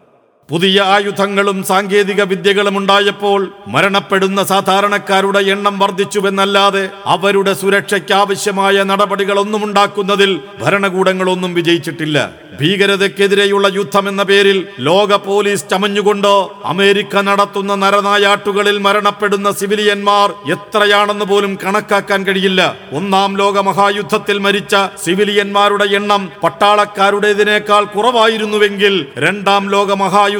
പുതിയ 0.51 0.77
ആയുധങ്ങളും 0.95 1.59
സാങ്കേതിക 1.71 2.21
വിദ്യകളും 2.31 2.77
ഉണ്ടായപ്പോൾ 2.79 3.41
മരണപ്പെടുന്ന 3.75 4.41
സാധാരണക്കാരുടെ 4.53 5.41
എണ്ണം 5.55 5.75
വർദ്ധിച്ചുവെന്നല്ലാതെ 5.83 6.85
അവരുടെ 7.15 7.53
സുരക്ഷയ്ക്ക് 7.61 8.15
ആവശ്യമായ 8.21 8.83
നടപടികളൊന്നും 8.91 9.65
ഉണ്ടാക്കുന്നതിൽ 9.69 10.33
ഭരണകൂടങ്ങളൊന്നും 10.63 11.53
വിജയിച്ചിട്ടില്ല. 11.59 12.17
ഭീകരതയ്ക്കെതിരെയുള്ള 12.61 13.67
യുദ്ധം 13.77 14.05
എന്ന 14.11 14.23
പേരിൽ 14.31 14.59
ലോക 14.89 15.17
പോലീസ് 15.27 15.69
ചമഞ്ഞുകൊണ്ട് 15.71 16.33
അമേരിക്ക 16.73 17.21
നടത്തുന്ന 17.29 17.73
നരനായാട്ടുകളിൽ 17.83 18.77
മരണപ്പെടുന്ന 18.87 19.51
സിവിലിയന്മാർ 19.61 20.29
എത്രയാണെന്ന് 20.57 21.27
പോലും 21.31 21.53
കണക്കാക്കാൻ 21.63 22.21
കഴിയില്ല. 22.27 22.61
ഒന്നാം 22.99 23.31
ലോക 23.43 23.59
മഹായുദ്ധത്തിൽ 23.69 24.39
മരിച്ച 24.47 24.75
സിവിലിയന്മാരുടെ 25.05 25.87
എണ്ണം 26.01 26.25
പട്ടാളക്കാരുടേതിനേക്കാൾ 26.45 27.85
കുറവായിരുന്നുവെങ്കിൽ 27.95 28.97
രണ്ടാം 29.27 29.65
ലോക 29.77 29.91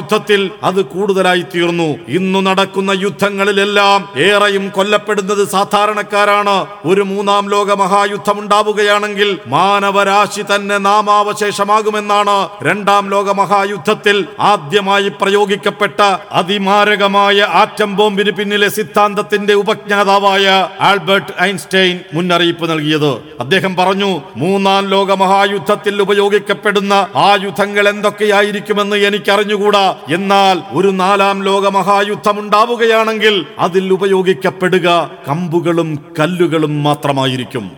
മഹായുദ്ധത്തിൽ 0.01 0.41
അത് 0.63 0.81
കൂടുതലായി 0.91 1.43
തീർന്നു. 1.53 1.87
ഇന്നു 2.17 2.39
നടക്കുന്ന 2.47 2.91
യുദ്ധങ്ങളിലെല്ലാം 3.03 3.99
ഏറെയും 4.27 4.65
കൊല്ലപ്പെടുന്നത് 4.75 5.43
സാധാരണക്കാരാണ്. 5.51 6.55
ഒരു 6.85 7.03
മൂന്നാം 7.11 7.43
ലോക 7.53 7.69
മഹായുദ്ധം 7.81 8.37
ഉണ്ടാവുകയാണെങ്കിൽ 8.43 9.29
മാനവരാശി 9.47 10.43
തന്നെ 10.49 10.77
നാമാവശേഷമാകുമെന്നാണ് 10.87 12.37
രണ്ടാം 12.67 13.03
ലോക 13.13 13.27
മഹായുദ്ധത്തിൽ 13.41 14.17
ആദ്യമായി 14.51 15.09
പ്രയോഗിക്കപ്പെട്ട 15.21 15.99
അതിമാരകമായ 16.31 17.37
ആറ്റം 17.61 17.91
ബോംബിന് 17.95 18.33
പിന്നിലെ 18.39 18.69
സിദ്ധാന്തത്തിന്റെ 18.77 19.53
ഉപജ്ഞാതാവായ 19.63 20.47
ആൽബർട്ട് 20.89 21.35
ഐൻസ്റ്റൈൻ 21.41 21.95
മുന്നറിയിപ്പ് 22.13 22.65
നൽകിയത്. 22.71 23.11
അദ്ദേഹം 23.43 23.75
പറഞ്ഞു 23.75 24.11
മൂന്നാം 24.37 24.83
ലോക 24.95 25.11
മഹായുദ്ധത്തിൽ 25.23 25.95
ഉപയോഗിക്കപ്പെടുന്ന 26.01 26.93
ആയുധങ്ങൾ 27.29 27.85
എന്തൊക്കെയായിരിക്കുമെന്ന് 27.93 28.97
എനിക്കറിഞ്ഞുകൂടാ. 29.09 29.85
എന്നാൽ 30.09 30.61
ഒരു 30.71 30.87
നാലാം 30.87 31.43
ലോക 31.43 31.67
മഹായുദ്ധം 31.67 32.39
ഉണ്ടാവുകയാണെങ്കിൽ 32.39 33.45
അതിൽ 33.59 33.93
ഉപയോഗിക്കപ്പെടുക 33.93 34.87
കമ്പുകളും 35.27 35.99
കല്ലുകളും 36.19 36.83
മാത്രമായിരിക്കും. 36.83 37.71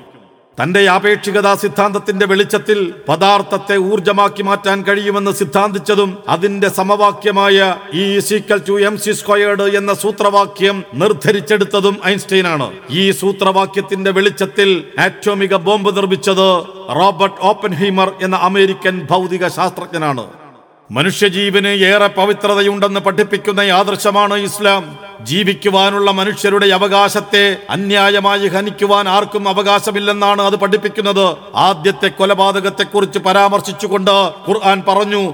തന്റെ 0.60 0.90
ആപേക്ഷികതാ 0.90 1.56
സിദ്ധാന്തത്തിന്റെ 1.56 2.26
വെളിച്ചത്തിൽ 2.26 2.94
പദാർത്ഥത്തെ 3.10 3.78
ഊർജമാക്കി 3.78 4.44
മാറ്റാൻ 4.44 4.84
കഴിയുമെന്ന് 4.84 5.32
സിദ്ധാന്തിച്ചതും 5.32 6.18
അതിന്റെ 6.30 6.70
സമവാക്യമായ 6.70 7.76
ഈ 7.94 8.20
ടു 8.68 8.82
എം 8.82 8.98
സി 8.98 9.12
സ്ക്വയേർഡ് 9.12 9.64
എന്ന 9.78 9.94
സൂത്രവാക്യം 9.94 10.84
നിർദ്ധരിച്ചെടുത്തതും 10.94 11.98
ഐൻസ്റ്റൈൻ 12.06 12.48
ആണ് 12.48 12.72
ഈ 12.90 13.12
സൂത്രവാക്യത്തിന്റെ 13.12 14.12
വെളിച്ചത്തിൽ 14.12 14.84
ആറ്റോമിക 15.00 15.56
ബോംബ് 15.56 15.96
നിർമ്മിച്ചത് 15.96 16.48
റോബർട്ട് 16.90 17.42
ഓപ്പൻഹീമർ 17.42 18.12
എന്ന 18.22 18.36
അമേരിക്കൻ 18.36 19.08
ഭൗതിക 19.10 19.48
ശാസ്ത്രജ്ഞനാണ് 19.48 20.43
മനുഷ്യജീവന് 20.92 21.68
ഏറെ 21.68 22.08
പവിത്രതയുണ്ടെന്ന് 22.08 23.00
പഠിപ്പിക്കുന്ന 23.00 23.60
ആദർശമാണ് 23.60 24.34
ഇസ്ലാം. 24.34 25.00
ജീവിക്കുവാനുള്ള 25.22 26.12
മനുഷ്യരുടെ 26.12 26.66
അവകാശത്തെ 26.66 27.58
അന്യായമായി 27.70 28.48
ഹനിക്കുവാൻ 28.48 29.10
ആർക്കും 29.10 29.50
അവകാശമില്ലെന്നാണ് 29.50 30.42
അത് 30.42 30.56
പഠിപ്പിക്കുന്നത്. 30.56 31.38
ആദ്യത്തെ 31.56 32.08
കൊലപാതകത്തെക്കുറിച്ച് 32.08 33.20
പരാമർശിച്ചുകൊണ്ട് 33.20 34.12
ഖുർആൻ 34.48 34.84
പറഞ്ഞു 34.88 35.34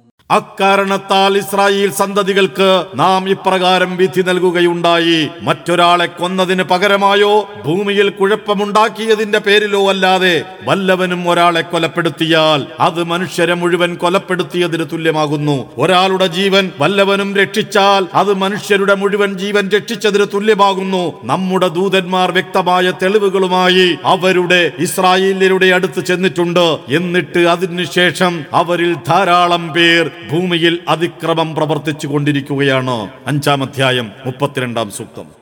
അക്കാരണത്താൽ 0.31 1.37
ഇസ്രായേൽ 1.37 1.91
സന്തതികൾക്ക് 1.91 2.85
നാം 2.95 3.29
ഇപ്രകാരം 3.29 3.97
വിധി 3.97 4.21
നൽകുകയുണ്ടായി. 4.21 5.27
മറ്റൊരാളെ 5.41 6.05
കൊന്നതിന് 6.05 6.63
പകരമായോ 6.63 7.31
ഭൂമിയിൽ 7.65 8.09
കുഴപ്പമുണ്ടാക്കിയതിന്റെ 8.09 9.39
പേരിലോ 9.39 9.89
അല്ലാതെ 9.89 10.43
വല്ലവനും 10.63 11.29
ഒരാളെ 11.29 11.61
കൊലപ്പെടുത്തിയാൽ 11.61 12.67
അത് 12.79 13.03
മനുഷ്യരെ 13.03 13.53
മുഴുവൻ 13.53 13.95
കൊലപ്പെടുത്തിയതിന് 13.95 14.85
തുല്യമാകുന്നു. 14.93 15.57
ഒരാളുടെ 15.77 16.27
ജീവൻ 16.27 16.71
വല്ലവനും 16.79 17.35
രക്ഷിച്ചാൽ 17.35 18.07
അത് 18.13 18.33
മനുഷ്യരുടെ 18.33 18.95
മുഴുവൻ 18.95 19.33
ജീവൻ 19.37 19.69
രക്ഷിച്ചതിന് 19.69 20.25
തുല്യമാകുന്നു. 20.33 21.03
നമ്മുടെ 21.23 21.67
ദൂതന്മാർ 21.67 22.31
വ്യക്തമായ 22.31 22.93
തെളിവുകളുമായി 23.03 23.87
അവരുടെ 24.05 24.71
ഇസ്രായേലിയുടെ 24.79 25.65
അടുത്ത് 25.65 26.05
ചെന്നിട്ടുണ്ട്. 26.05 26.65
എന്നിട്ട് 26.89 27.39
അതിനുശേഷം 27.39 28.45
അവരിൽ 28.53 28.95
ധാരാളം 29.07 29.67
പേർ 29.73 30.11
ഭൂമിയിൽ 30.29 30.79
അതിക്രമം 30.93 31.55
പ്രവർത്തിച്ചു 31.55 32.07
കൊണ്ടിരിക്കുകയാണ് 32.07 32.97
അഞ്ചാം 33.27 33.61
അധ്യായം 33.63 34.07
മുപ്പത്തിരണ്ടാം 34.25 34.89
സൂക്തം. 34.97 35.40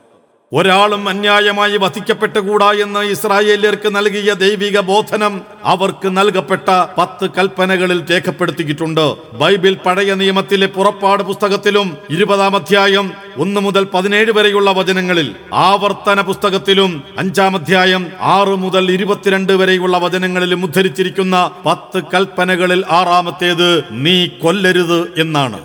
ഒരാളും 0.52 1.02
അന്യായമായി 1.08 1.76
വധിക്കപ്പെട്ടുകൂടാ 1.76 2.72
എന്ന് 2.84 3.02
ഇസ്രായേലിയർക്ക് 3.14 3.88
നൽകിയ 3.96 4.30
ദൈവിക 4.40 4.78
ബോധനം 4.88 5.34
അവർക്ക് 5.72 6.08
നൽകപ്പെട്ട 6.16 6.68
പത്ത് 6.98 7.26
കൽപ്പനകളിൽ 7.36 7.98
രേഖപ്പെടുത്തിയിട്ടുണ്ട്. 8.10 9.04
ബൈബിൾ 9.42 9.74
പഴയ 9.86 10.14
നിയമത്തിലെ 10.22 10.68
പുറപ്പാട് 10.76 11.22
പുസ്തകത്തിലും 11.22 11.88
ഇരുപതാം 12.10 12.56
അധ്യായം 12.56 13.06
ഒന്ന് 13.36 13.60
മുതൽ 13.60 13.86
പതിനേഴ് 13.94 14.32
വരെയുള്ള 14.38 14.70
വചനങ്ങളിൽ 14.72 15.30
ആവർത്തന 15.52 16.20
പുസ്തകത്തിലും 16.20 16.92
അഞ്ചാം 17.18 17.54
അധ്യായം 17.56 18.04
ആറ് 18.36 18.56
മുതൽ 18.66 18.86
ഇരുപത്തിരണ്ട് 18.90 19.52
വരെയുള്ള 19.52 19.98
വചനങ്ങളിലും 19.98 20.62
ഉദ്ധരിച്ചിരിക്കുന്ന 20.64 21.50
പത്ത് 21.66 22.00
കൽപ്പനകളിൽ 22.14 22.82
ആറാമത്തേത് 23.00 23.68
നീ 24.06 24.18
കൊല്ലരുത് 24.42 25.20
എന്നാണ്. 25.20 25.60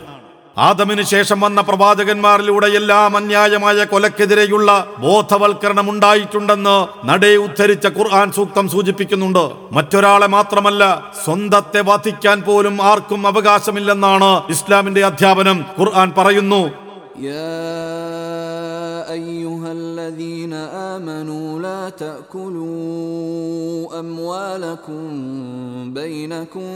ആദമിന് 0.59 1.05
ശേഷം 1.11 1.39
വന്ന 1.41 1.61
പ്രവാചകന്മാരിലൂടെ 1.61 2.69
എല്ലാം 2.79 3.17
അന്യായമായ 3.17 3.85
കൊലക്കെതിരെയുള്ള 3.85 4.71
ബോധവൽക്കരണം 5.05 5.87
ഉണ്ടായിട്ടുണ്ടെന്ന് 5.93 6.75
നടേ 7.09 7.33
ഉദ്ധരിച്ച 7.45 7.87
ഖുർആൻ 7.97 8.29
സൂക്തം 8.33 8.67
സൂചിപ്പിക്കുന്നുണ്ട് 8.69 9.45
മറ്റൊരാളെ 9.77 10.29
മാത്രമല്ല 10.29 10.83
സ്വന്തത്തെ 11.25 11.83
വധിക്കാൻ 11.91 12.41
പോലും 12.43 12.77
ആർക്കും 12.83 13.25
അവകാശമില്ലെന്നാണ് 13.27 14.31
ഇസ്ലാമിന്റെ 14.57 15.05
അധ്യാപനം 15.11 15.61
ഖുർആൻ 15.81 16.11
പറയുന്നു 16.19 16.63
يا 17.23 17.61
ايها 19.11 19.71
الذين 19.73 20.53
امنوا 20.91 21.49
لا 21.61 21.83
تاكلوا 21.97 22.71
اموالكم 24.01 25.03
بينكم 25.95 26.67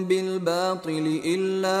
بالباطل 0.00 1.04
الا 1.26 1.80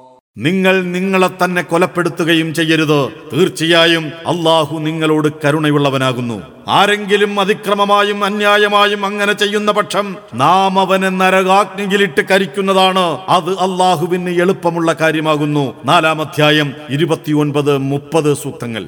നിങ്ങൾ 0.37 0.83
നിങ്ങളെ 0.83 1.29
തന്നെ 1.43 1.61
കൊലപ്പെടുത്തുകയും 1.61 2.53
ചെയ്യരുത്. 2.53 3.09
തീർച്ചയായും 3.33 4.03
അള്ളാഹു 4.03 4.79
നിങ്ങളോട് 4.79 5.27
കരുണയുള്ളവനാകുന്നു. 5.45 6.41
ആരെങ്കിലും 6.67 7.39
അതിക്രമമായും 7.39 8.25
അന്യായമായും 8.25 9.05
അങ്ങനെ 9.05 9.33
ചെയ്യുന്ന 9.33 9.71
പക്ഷം 9.71 10.15
നാം 10.33 10.79
അവനെ 10.79 11.09
നരകാഗ്നിയിലിട്ട് 11.09 12.21
കരിക്കുന്നതാണ്. 12.21 13.17
അത് 13.29 13.51
അള്ളാഹുവിന് 13.51 14.29
എളുപ്പമുള്ള 14.29 14.95
കാര്യമാകുന്നു. 15.01 15.73
നാലാം 15.85 16.21
അധ്യായം 16.21 16.73
ഇരുപത്തിയൊൻപത് 16.89 17.77
മുപ്പത് 17.77 18.33
സൂക്തങ്ങൾ. 18.33 18.85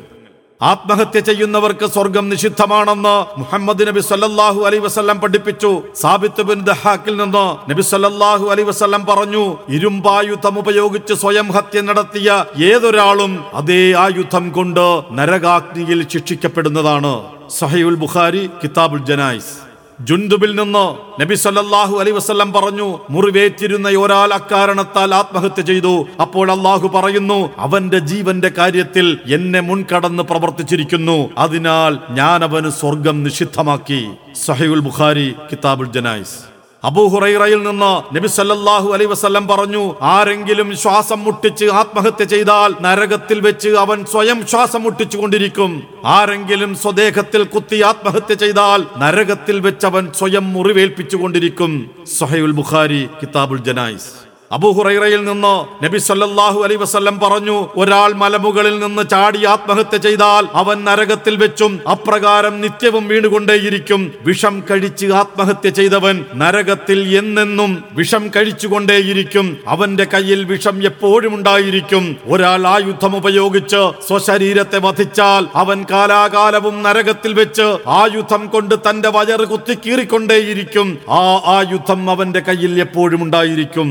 ആത്മഹത്യ 0.62 1.20
ചെയ്യുന്നവർക്ക് 1.28 1.86
സ്വർഗം 1.94 2.26
നിഷിദ്ധമാണെന്ന് 2.32 3.14
മുഹമ്മദ് 3.40 3.86
നബി 3.88 4.02
സല്ലാഹു 4.10 4.60
അലൈ 4.68 4.80
വസല്ലം 4.86 5.18
പഠിപ്പിച്ചു. 5.24 5.72
സാബിത്ത് 6.02 6.44
ബിൻ 6.50 6.60
ദഹാക്കിൽ 6.70 7.16
നിന്ന് 7.22 7.44
നബി 7.70 7.84
സല്ലാഹു 7.90 8.46
അലൈ 8.54 8.66
വസല്ലം 8.70 9.02
പറഞ്ഞു 9.10 9.44
ഇരുമ്പായുധം 9.78 10.58
ഉപയോഗിച്ച് 10.62 11.16
സ്വയം 11.24 11.50
ഹത്യ 11.56 11.82
നടത്തിയ 11.90 12.30
ഏതൊരാളും 12.70 13.34
അതേ 13.62 13.84
ആയുധം 14.06 14.48
കൊണ്ട് 14.58 14.88
നരകാഗ്നിയിൽ 15.20 16.02
ശിക്ഷിക്കപ്പെടുന്നതാണ്. 16.14 17.14
സഹയുൽ 17.60 18.00
ബുഖാരി 18.06 18.46
കിതാബുൽ 18.64 19.06
ജനായിസ്. 19.12 19.54
ജുൻദുബിൽ 20.02 20.56
നിന്ന് 20.56 21.22
നബി 21.22 21.36
സല്ലാഹു 21.36 21.98
അലൈ 21.98 22.12
വസല്ലം 22.12 22.54
പറഞ്ഞു 22.54 23.00
മുറിവേറ്റിരുന്ന 23.10 23.90
ഒരാൾ 23.90 24.34
അക്കാരണത്താൽ 24.34 25.16
ആത്മഹത്യ 25.16 25.62
ചെയ്തു. 25.62 26.08
അപ്പോൾ 26.22 26.52
അള്ളാഹു 26.52 26.88
പറയുന്നു 26.88 27.50
അവന്റെ 27.58 28.00
ജീവന്റെ 28.00 28.52
കാര്യത്തിൽ 28.58 29.20
എന്നെ 29.28 29.60
മുൻകടന്ന് 29.60 30.24
പ്രവർത്തിച്ചിരിക്കുന്നു. 30.24 31.30
അതിനാൽ 31.38 32.00
ഞാൻ 32.10 32.44
അവന് 32.44 32.70
സ്വർഗം 32.70 33.24
നിഷിദ്ധമാക്കി. 33.24 34.08
സഹയുൽ 34.46 34.80
ബുഖാരി 34.80 35.36
കിതാബുൽ 35.52 35.92
ജനായിസ്. 35.92 36.53
അബൂഹുറൈറയിൽ 36.84 37.62
നിന്ന് 37.68 37.92
നബി 38.16 38.30
സല്ലല്ലാഹു 38.38 38.88
അലൈ 38.96 39.06
വസല്ലം 39.06 39.46
പറഞ്ഞു 39.48 39.84
ആരെങ്കിലും 40.14 40.70
ശ്വാസം 40.82 41.20
മുട്ടിച്ച് 41.24 41.68
ആത്മഹത്യ 41.82 42.26
ചെയ്താൽ 42.34 42.72
നരകത്തിൽ 42.86 43.40
വെച്ച് 43.48 43.70
അവൻ 43.84 44.00
സ്വയം 44.06 44.40
ശ്വാസം 44.52 44.84
മുട്ടിച്ചു 44.84 45.18
കൊണ്ടിരിക്കും 45.18 45.72
ആരെങ്കിലും 46.16 46.74
സ്വദേഹത്തിൽ 46.76 47.44
കുത്തി 47.54 47.80
ആത്മഹത്യ 47.92 48.36
ചെയ്താൽ 48.44 48.82
നരകത്തിൽ 49.04 49.60
വെച്ച് 49.60 49.88
അവൻ 49.92 50.06
സ്വയം 50.20 50.54
മുറിവേൽപ്പിച്ചു 50.54 51.20
കൊണ്ടിരിക്കും 51.24 51.74
സഹയുൽ 52.20 52.54
ബുഖാരി 52.60 53.02
കിതാബുൽ 53.22 53.62
ജനായിസ്. 53.70 54.12
അബൂഹുറൈറയിൽ 54.54 55.26
നിന്ന് 55.26 55.84
നബി 55.84 55.98
സല്ലാഹു 55.98 56.64
അലൈ 56.64 56.76
വസ്ല്ലം 56.76 57.20
പറഞ്ഞു 57.20 57.70
ഒരാൾ 57.76 58.14
മലമുകളിൽ 58.14 58.80
നിന്ന് 58.80 59.04
ചാടി 59.12 59.46
ആത്മഹത്യ 59.46 59.98
ചെയ്താൽ 59.98 60.48
അവൻ 60.54 60.78
നരകത്തിൽ 60.86 61.36
വെച്ചും 61.36 61.80
അപ്രകാരം 61.92 62.62
നിത്യവും 62.62 63.08
വീണുകൊണ്ടേയിരിക്കും. 63.08 64.12
വിഷം 64.22 64.64
കഴിച്ച് 64.72 65.06
ആത്മഹത്യ 65.06 65.70
ചെയ്തവൻ 65.70 66.26
നരകത്തിൽ 66.36 67.18
എന്നെന്നും 67.18 67.84
വിഷം 67.92 68.32
കഴിച്ചുകൊണ്ടേയിരിക്കും. 68.36 69.58
അവന്റെ 69.68 70.06
കയ്യിൽ 70.14 70.44
വിഷം 70.44 70.84
എപ്പോഴും 70.84 71.36
ഉണ്ടായിരിക്കും. 71.36 72.18
ഒരാൾ 72.26 72.68
ആയുധം 72.68 73.16
ഉപയോഗിച്ച് 73.16 73.82
സ്വശരീരത്തെ 74.08 74.80
വധിച്ചാൽ 74.80 75.48
അവൻ 75.56 75.86
കാലാകാലവും 75.92 76.84
നരകത്തിൽ 76.84 77.34
വെച്ച് 77.34 77.68
ആയുധം 77.88 78.46
കൊണ്ട് 78.48 78.76
തന്റെ 78.90 79.10
വയറ് 79.10 79.48
കുത്തിക്കീറിക്കൊണ്ടേയിരിക്കും 79.48 80.98
ആ 81.10 81.24
ആയുധം 81.58 82.10
അവന്റെ 82.10 82.40
കയ്യിൽ 82.40 82.80
എപ്പോഴും 82.80 83.24
ഉണ്ടായിരിക്കും. 83.24 83.90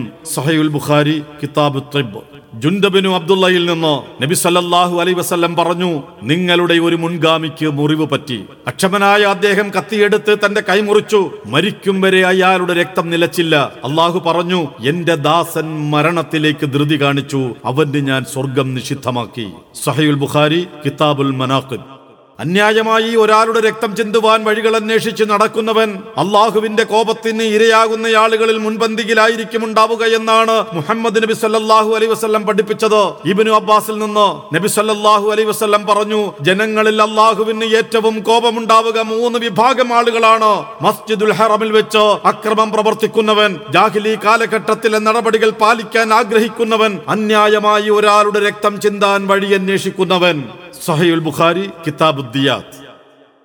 സഹയുൽ 0.53 0.69
ബുഖാരി 0.69 1.23
കിതാബ് 1.43 1.83
ത്രിബ്. 1.93 2.21
ജുൻദബിനു 2.55 3.09
അബ്ദുള്ളയിൽ 3.09 3.65
നിന്ന് 3.67 4.23
നബി 4.23 4.35
സല്ലല്ലാഹു 4.35 5.01
അലൈ 5.01 5.13
വസല്ലം 5.13 5.57
പറഞ്ഞു 5.57 6.03
നിങ്ങളുടെ 6.23 6.75
ഒരു 6.75 6.97
മുൻഗാമിക്ക് 6.97 7.67
മുറിവ് 7.67 8.07
പറ്റി. 8.07 8.45
അക്ഷമനായ 8.67 9.21
അദ്ദേഹം 9.21 9.71
കത്തിയെടുത്ത് 9.71 10.37
തന്റെ 10.45 10.61
കൈ 10.69 10.81
മുറിച്ചു. 10.81 11.31
മരിക്കും 11.47 12.01
വരെ 12.01 12.21
അയാളുടെ 12.27 12.75
രക്തം 12.75 13.11
നിലച്ചില്ല. 13.11 13.57
അള്ളാഹു 13.85 14.21
പറഞ്ഞു 14.27 14.61
എന്റെ 14.85 15.15
ദാസൻ 15.15 15.91
മരണത്തിലേക്ക് 15.91 16.67
ധൃതി 16.67 17.03
കാണിച്ചു. 17.03 17.43
അവന് 17.65 18.01
ഞാൻ 18.11 18.25
സ്വർഗം 18.25 18.75
നിഷിദ്ധമാക്കി. 18.75 19.49
സഹയുൽ 19.85 20.15
ബുഖാരി 20.15 20.67
കിതാബുൽ 20.85 21.33
മനാഖിബ്. 21.43 22.02
അന്യായമായി 22.39 23.17
ഒരാളുടെ 23.17 23.61
രക്തം 23.61 23.97
ചിന്തുവാൻ 23.97 24.45
വഴികൾ 24.45 24.77
അന്വേഷിച്ച് 24.77 25.25
നടക്കുന്നവൻ 25.25 25.91
അള്ളാഹുവിന്റെ 26.23 26.83
കോപത്തിന് 26.83 27.43
ഇരയാകുന്ന 27.43 28.07
ആളുകളിൽ 28.07 28.59
മുൻപന്തിയിലായിരിക്കും 28.59 29.65
ഉണ്ടാവുക 29.65 30.05
എന്നാണ് 30.05 30.57
മുഹമ്മദ് 30.73 31.23
നബി 31.23 31.33
സല്ലാഹു 31.33 31.91
അലൈ 31.95 32.07
വസല്ലം 32.07 32.47
പഠിപ്പിച്ചത്. 32.47 33.03
ഇബിനു 33.25 33.51
അബ്ബാസിൽ 33.51 33.99
നിന്ന് 33.99 34.57
നബി 34.57 34.67
സല്ലാഹു 34.67 35.31
അലൈ 35.31 35.45
വസല്ലം 35.45 35.87
പറഞ്ഞു 35.87 36.33
ജനങ്ങളിൽ 36.41 37.03
അള്ളാഹുവിന് 37.03 37.65
ഏറ്റവും 37.65 38.21
കോപമുണ്ടാവുക 38.21 38.99
മൂന്ന് 39.01 39.39
വിഭാഗം 39.39 39.93
ആളുകളാണ്. 39.99 40.53
മസ്ജിദുൽ 40.83 41.33
ഹറമിൽ 41.33 41.71
വെച്ച് 41.73 42.05
അക്രമം 42.33 42.73
പ്രവർത്തിക്കുന്നവൻ 42.73 43.61
ജാഹിലി 43.71 44.19
കാലഘട്ടത്തിലെ 44.25 44.99
നടപടികൾ 44.99 45.51
പാലിക്കാൻ 45.51 46.15
ആഗ്രഹിക്കുന്നവൻ 46.15 46.99
അന്യായമായി 47.09 47.89
ഒരാളുടെ 47.91 48.41
രക്തം 48.49 48.81
ചിന്താൻ 48.81 49.27
വഴി 49.27 49.55
അന്വേഷിക്കുന്നവൻ. 49.61 50.62
സഹയുൽ 50.85 51.21
ബുഖാരി 51.21 51.71
കിതാബുദ്ദിയാത്ത് 51.87 52.79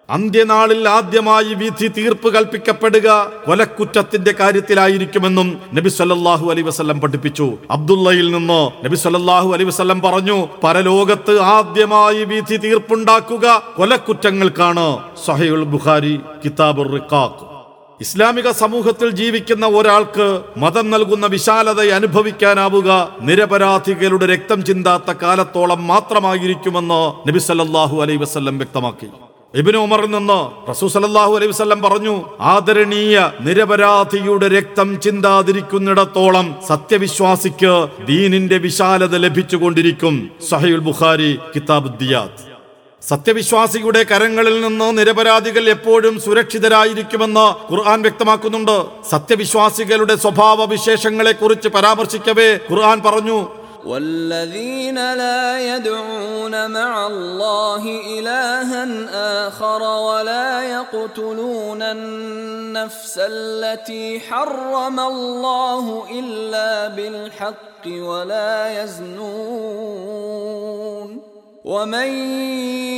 അന്ത്യനാളിൽ 0.09 0.89
ആദ്യമായി 0.89 1.53
വിധി 1.53 1.87
തീർപ്പ് 1.87 2.33
കൽപ്പിക്കപ്പെടുക 2.33 3.07
കൊലക്കുറ്റത്തിന്റെ 3.45 4.33
കാര്യത്തിലായിരിക്കുമെന്നും 4.39 5.47
നബി 5.73 5.89
സല്ലാഹു 5.89 6.45
അലൈ 6.51 6.61
വസല്ലം 6.61 7.01
പഠിപ്പിച്ചു. 7.01 7.47
അബ്ദുള്ളയിൽ 7.71 8.31
നിന്ന് 8.31 8.61
നബി 8.85 8.95
സല്ലാഹു 8.95 9.51
അലൈ 9.53 9.65
വസല്ലം 9.65 10.01
പറഞ്ഞു 10.01 10.37
പരലോകത്ത് 10.63 11.35
ആദ്യമായി 11.39 12.23
വിധി 12.23 12.57
തീർപ്പുണ്ടാക്കുക 12.57 13.61
കൊലക്കുറ്റങ്ങൾക്കാണ്. 13.77 14.87
സഹയുൽ 15.25 15.65
ബുഖാരി 15.75 16.15
കിതാബുർ 16.45 16.89
റിഖാഖ്. 16.91 17.46
ഇസ്ലാമിക 18.01 18.51
സമൂഹത്തിൽ 18.51 19.09
ജീവിക്കുന്ന 19.09 19.65
ഒരാൾക്ക് 19.67 20.41
മതം 20.57 20.91
നൽകുന്ന 20.91 21.25
വിശാലത 21.25 21.81
അനുഭവിക്കാനാവുക 21.93 22.89
നിരപരാധികളുടെ 23.21 24.25
രക്തം 24.25 24.65
ചിന്താത്ത 24.65 25.11
കാലത്തോളം 25.21 25.87
മാത്രമായിരിക്കുമെന്ന് 25.87 27.29
നബി 27.29 27.39
സല്ലാഹു 27.39 28.01
അലൈ 28.01 28.15
വസല്ലം 28.15 28.57
വ്യക്തമാക്കി. 28.57 29.09
ഇബിന് 29.55 29.77
ഉമറിൽ 29.77 30.11
നിന്ന് 30.11 30.69
റസൂ 30.71 30.87
അലൈഹി 31.35 31.51
വസല്ലം 31.51 31.81
പറഞ്ഞു 31.81 32.15
ആദരണീയ 32.39 33.31
നിരപരാധിയുടെ 33.41 34.47
രക്തം 34.47 35.01
ചിന്താതിരിക്കുന്നിടത്തോളം 35.01 36.55
സത്യവിശ്വാസിക്ക് 36.67 37.73
ദീനിന്റെ 38.05 38.57
വിശാലത 38.57 39.17
ലഭിച്ചുകൊണ്ടിരിക്കും. 39.17 40.29
സഹയുൽ 40.49 40.83
ബുഖാരി 40.89 41.31
കിതാബുദ്ദിയാത്ത്. 41.55 42.46
സത്യവിശ്വാസിയുടെ 43.06 44.02
കരങ്ങളിൽ 44.04 44.56
നിന്ന് 44.60 44.88
നിരപരാധികൾ 44.98 45.64
എപ്പോഴും 45.68 46.14
സുരക്ഷിതരായിരിക്കുമെന്ന് 46.20 47.46
ഖുർആൻ 47.70 47.98
വ്യക്തമാക്കുന്നുണ്ട് 48.02 48.76
സത്യവിശ്വാസികളുടെ 49.10 50.16
സ്വഭാവ 50.16 50.64
വിശേഷങ്ങളെ 50.66 51.32
കുറിച്ച് 51.32 51.68
പരാമർശിക്കവേ 51.68 52.50
ഖുർആൻ 52.70 53.00
പറഞ്ഞു 53.08 53.40
والذين 53.84 54.98
لا 55.16 55.44
يدعون 55.68 56.54
مع 56.70 56.92
الله 57.06 57.82
إلها 58.08 58.82
آخر 59.48 59.82
ولا 59.82 60.62
يقتلون 60.62 61.82
النفس 61.82 63.14
التي 63.18 64.20
حرم 64.20 65.00
الله 65.02 65.84
إلا 66.12 66.70
بالحق 66.88 67.84
ولا 67.86 68.54
يزنون 70.02 71.25
ومن 71.66 72.08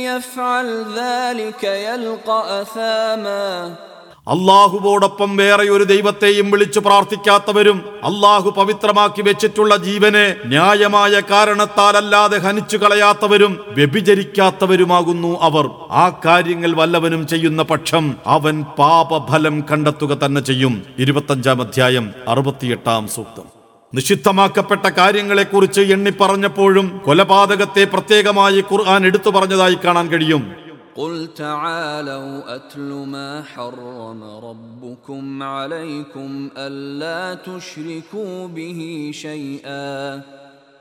يفعل 0.05 0.67
ذلك 0.95 1.63
يلقى 1.85 2.39
أثاما 2.61 3.45
അള്ളാഹുവോടൊപ്പം 4.27 5.31
വേറെ 5.37 5.65
ഒരു 5.69 5.85
ദൈവത്തെയും 5.85 6.47
വിളിച്ചു 6.53 6.79
പ്രാർത്ഥിക്കാത്തവരും 6.79 7.77
അള്ളാഹു 8.09 8.49
പവിത്രമാക്കി 8.49 9.21
വെച്ചിട്ടുള്ള 9.21 9.73
ജീവനെ 9.83 10.23
ന്യായമായ 10.45 11.13
കാരണത്താലല്ലാതെ 11.29 12.37
ഹനിച്ചു 12.39 12.77
കളയാത്തവരും 12.77 13.53
വ്യഭിചരിക്കാത്തവരുമാകുന്നു 13.77 15.31
അവർ 15.41 15.67
ആ 15.95 16.05
കാര്യങ്ങൾ 16.25 16.73
വല്ലവനും 16.75 17.21
ചെയ്യുന്ന 17.27 17.63
പക്ഷം 17.63 18.07
അവൻ 18.29 18.57
പാപഫലം 18.79 19.57
കണ്ടെത്തുക 19.69 20.17
തന്നെ 20.23 20.43
ചെയ്യും 20.43 20.75
ഇരുപത്തഞ്ചാം 20.99 21.61
അധ്യായം 21.61 22.07
അറുപത്തിയെട്ടാം 22.27 23.05
സൂക്തം 23.07 23.47
നിഷിദ്ധമാക്കപ്പെട്ട 23.93 24.85
കാര്യങ്ങളെക്കുറിച്ച് 24.97 25.81
എണ്ണിപ്പറഞ്ഞപ്പോഴും 25.95 26.87
കൊലപാതകത്തെ 27.05 27.83
പ്രത്യേകമായി 27.85 28.61
ഖുർആൻ 28.69 29.01
എടുത്തു 29.05 29.29
പറഞ്ഞതായി 29.29 29.79
കാണാൻ 29.83 30.07
കഴിയും 30.07 30.43
قل 30.95 31.13
تعالوا 31.37 32.33
أتل 32.55 32.89
ما 33.07 33.31
حرم 33.45 34.21
ربكم 34.41 35.23
عليكم 35.55 36.29
ألا 36.57 37.23
تشركوا 37.45 38.47
به 38.47 38.79
شيئا 39.15 39.87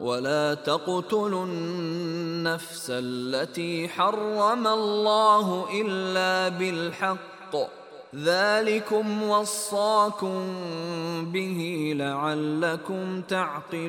ولا 0.00 0.54
تقتلوا 0.54 1.44
النفس 1.44 2.86
التي 2.90 3.88
حرم 3.88 4.66
الله 4.66 5.66
إلا 5.80 6.48
بالحق. 6.58 7.56
ذلكم 8.16 9.22
وصاكم 9.22 10.44
به 11.32 11.92
لعلكم 11.96 13.22
تعقلون. 13.22 13.86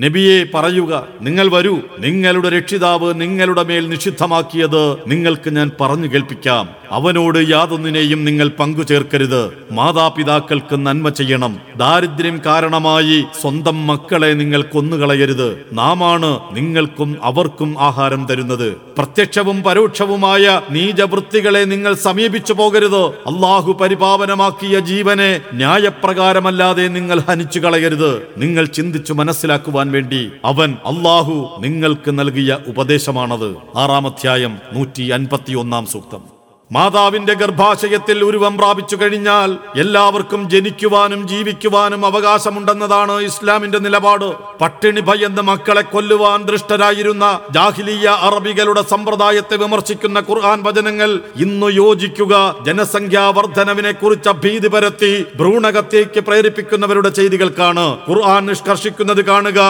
നബിയെ 0.00 0.44
പറയുക 0.54 1.06
നിങ്ങൾ 1.20 1.48
വരൂ. 1.50 1.78
നിങ്ങളുടെ 1.98 2.48
രക്ഷിതാവ് 2.48 3.20
നിങ്ങളുടെ 3.20 3.62
മേൽ 3.62 3.88
നിഷിദ്ധമാക്കിയത് 3.88 4.96
നിങ്ങൾക്ക് 5.06 5.50
ഞാൻ 5.56 5.70
പറഞ്ഞു 5.80 6.08
കേൾപ്പിക്കാം. 6.08 6.68
അവനോട് 6.92 7.38
യാതൊന്നിനെയും 7.48 8.24
നിങ്ങൾ 8.24 8.50
പങ്കു 8.58 8.82
ചേർക്കരുത് 8.82 9.52
മാതാപിതാക്കൾക്ക് 9.72 10.76
നന്മ 10.86 11.08
ചെയ്യണം. 11.08 11.58
ദാരിദ്ര്യം 11.76 12.40
കാരണമായി 12.46 13.24
സ്വന്തം 13.40 13.86
മക്കളെ 13.86 14.34
നിങ്ങൾ 14.34 14.62
കൊന്നുകളയരുത്. 14.62 15.48
നാമാണ് 15.72 16.40
നിങ്ങൾക്കും 16.52 17.18
അവർക്കും 17.22 17.76
ആഹാരം 17.78 18.26
തരുന്നത്. 18.26 18.76
പ്രത്യക്ഷവും 18.98 19.62
പരോക്ഷവുമായ 19.62 20.60
നീചവൃത്തികളെ 20.70 21.64
നിങ്ങൾ 21.64 21.94
സമീപിച്ചു 21.94 22.52
പോകരുത്. 22.52 23.02
അള്ളാഹു 23.06 23.72
പരിപാവനമാക്കിയ 23.72 24.78
ജീവനെ 24.80 25.40
ന്യായപ്രകാരമല്ലാതെ 25.54 26.88
നിങ്ങൾ 26.88 27.20
ഹനിച്ചു 27.20 27.60
കളയരുത് 27.60 28.22
നിങ്ങൾ 28.38 28.64
ചിന്തിച്ചു 28.64 29.12
മനസ്സിലാക്കുവാൻ 29.12 29.87
വേണ്ടി 29.90 30.32
അവൻ 30.44 30.76
അള്ളാഹു 30.86 31.56
നിങ്ങൾക്ക് 31.58 32.18
നൽകിയ 32.18 32.58
ഉപദേശമാണത്. 32.66 33.56
ആറാമധ്യായം 33.76 34.58
നൂറ്റി 34.72 35.02
അൻപത്തി 35.02 35.52
ഒന്നാം 35.52 35.86
സൂക്തം. 35.86 36.37
മാതാവിന്റെ 36.70 37.34
ഗർഭാശയത്തിൽ 37.34 38.24
ഉരുവം 38.24 38.54
പ്രാപിച്ചു 38.56 38.96
കഴിഞ്ഞാൽ 38.96 39.50
എല്ലാവർക്കും 39.82 40.50
ജനിക്കുവാനും 40.50 41.20
ജീവിക്കുവാനും 41.28 42.06
അവകാശമുണ്ടെന്നതാണ് 42.06 43.14
ഇസ്ലാമിന്റെ 43.20 43.78
നിലപാട്. 43.78 44.26
പട്ടിണി 44.60 45.00
ഭയന്ന് 45.00 45.42
മക്കളെ 45.42 45.82
കൊല്ലുവാൻ 45.82 46.42
ദൃഷ്ടരായിരുന്ന 46.44 47.40
ജാഹിലിയ 47.54 48.06
അറബികളുടെ 48.28 48.82
സമ്പ്രദായത്തെ 48.92 49.56
വിമർശിക്കുന്ന 49.56 50.18
ഖുർആൻ 50.28 50.62
വചനങ്ങൾ 50.62 51.12
ഇന്ന് 51.36 51.70
യോജിക്കുക 51.80 52.34
ജനസംഖ്യാ 52.66 53.24
വർധനവിനെ 53.38 53.92
കുറിച്ച് 53.92 54.34
ഭീതി 54.44 54.68
പരത്തി 54.68 55.12
ഭ്രൂണകത്തേക്ക് 55.40 56.20
പ്രേരിപ്പിക്കുന്നവരുടെ 56.20 57.08
ചെയ്തികൾക്കാണ്. 57.08 57.86
ഖുർആൻ 58.08 58.44
നിഷ്കർഷിക്കുന്നത് 58.46 59.24
കാണുക 59.24 59.60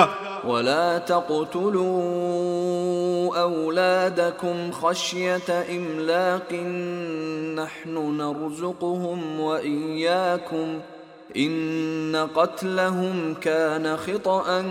ولا 0.44 0.98
تقتلوا 0.98 2.29
أولادكم 3.40 4.72
خشية 4.72 5.66
إملاق 5.70 6.53
نحن 7.55 8.16
نرزقهم 8.16 9.40
وإياكم 9.40 10.81
إن 11.37 12.29
قتلهم 12.35 13.35
كان 13.35 13.96
خطأ 13.96 14.64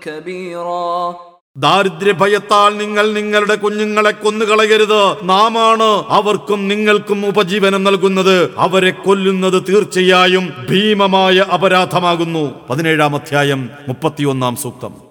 كبيرا 0.00 1.29
ദാരിദ്ര്യഭയത്താൽ 1.56 2.78
നിങ്ങൾ 2.78 3.12
നിങ്ങളുടെ 3.12 3.54
കുഞ്ഞുങ്ങളെ 3.54 4.10
കൊന്നുകളയരുത്. 4.10 5.16
നാമാണ് 5.22 6.04
അവർക്കും 6.08 6.68
നിങ്ങൾക്കും 6.68 7.26
ഉപജീവനം 7.26 7.84
നൽകുന്നത്. 7.84 8.50
അവരെ 8.58 8.90
കൊല്ലുന്നത് 8.90 9.62
തീർച്ചയായും 9.68 10.52
ഭീമമായ 10.70 11.38
അപരാധമാകുന്നു. 11.54 12.54
പതിനേഴാം 12.70 13.14
അധ്യായം 13.14 13.70
മുപ്പത്തിയൊന്നാം 13.88 14.56
സൂക്തം. 14.56 15.09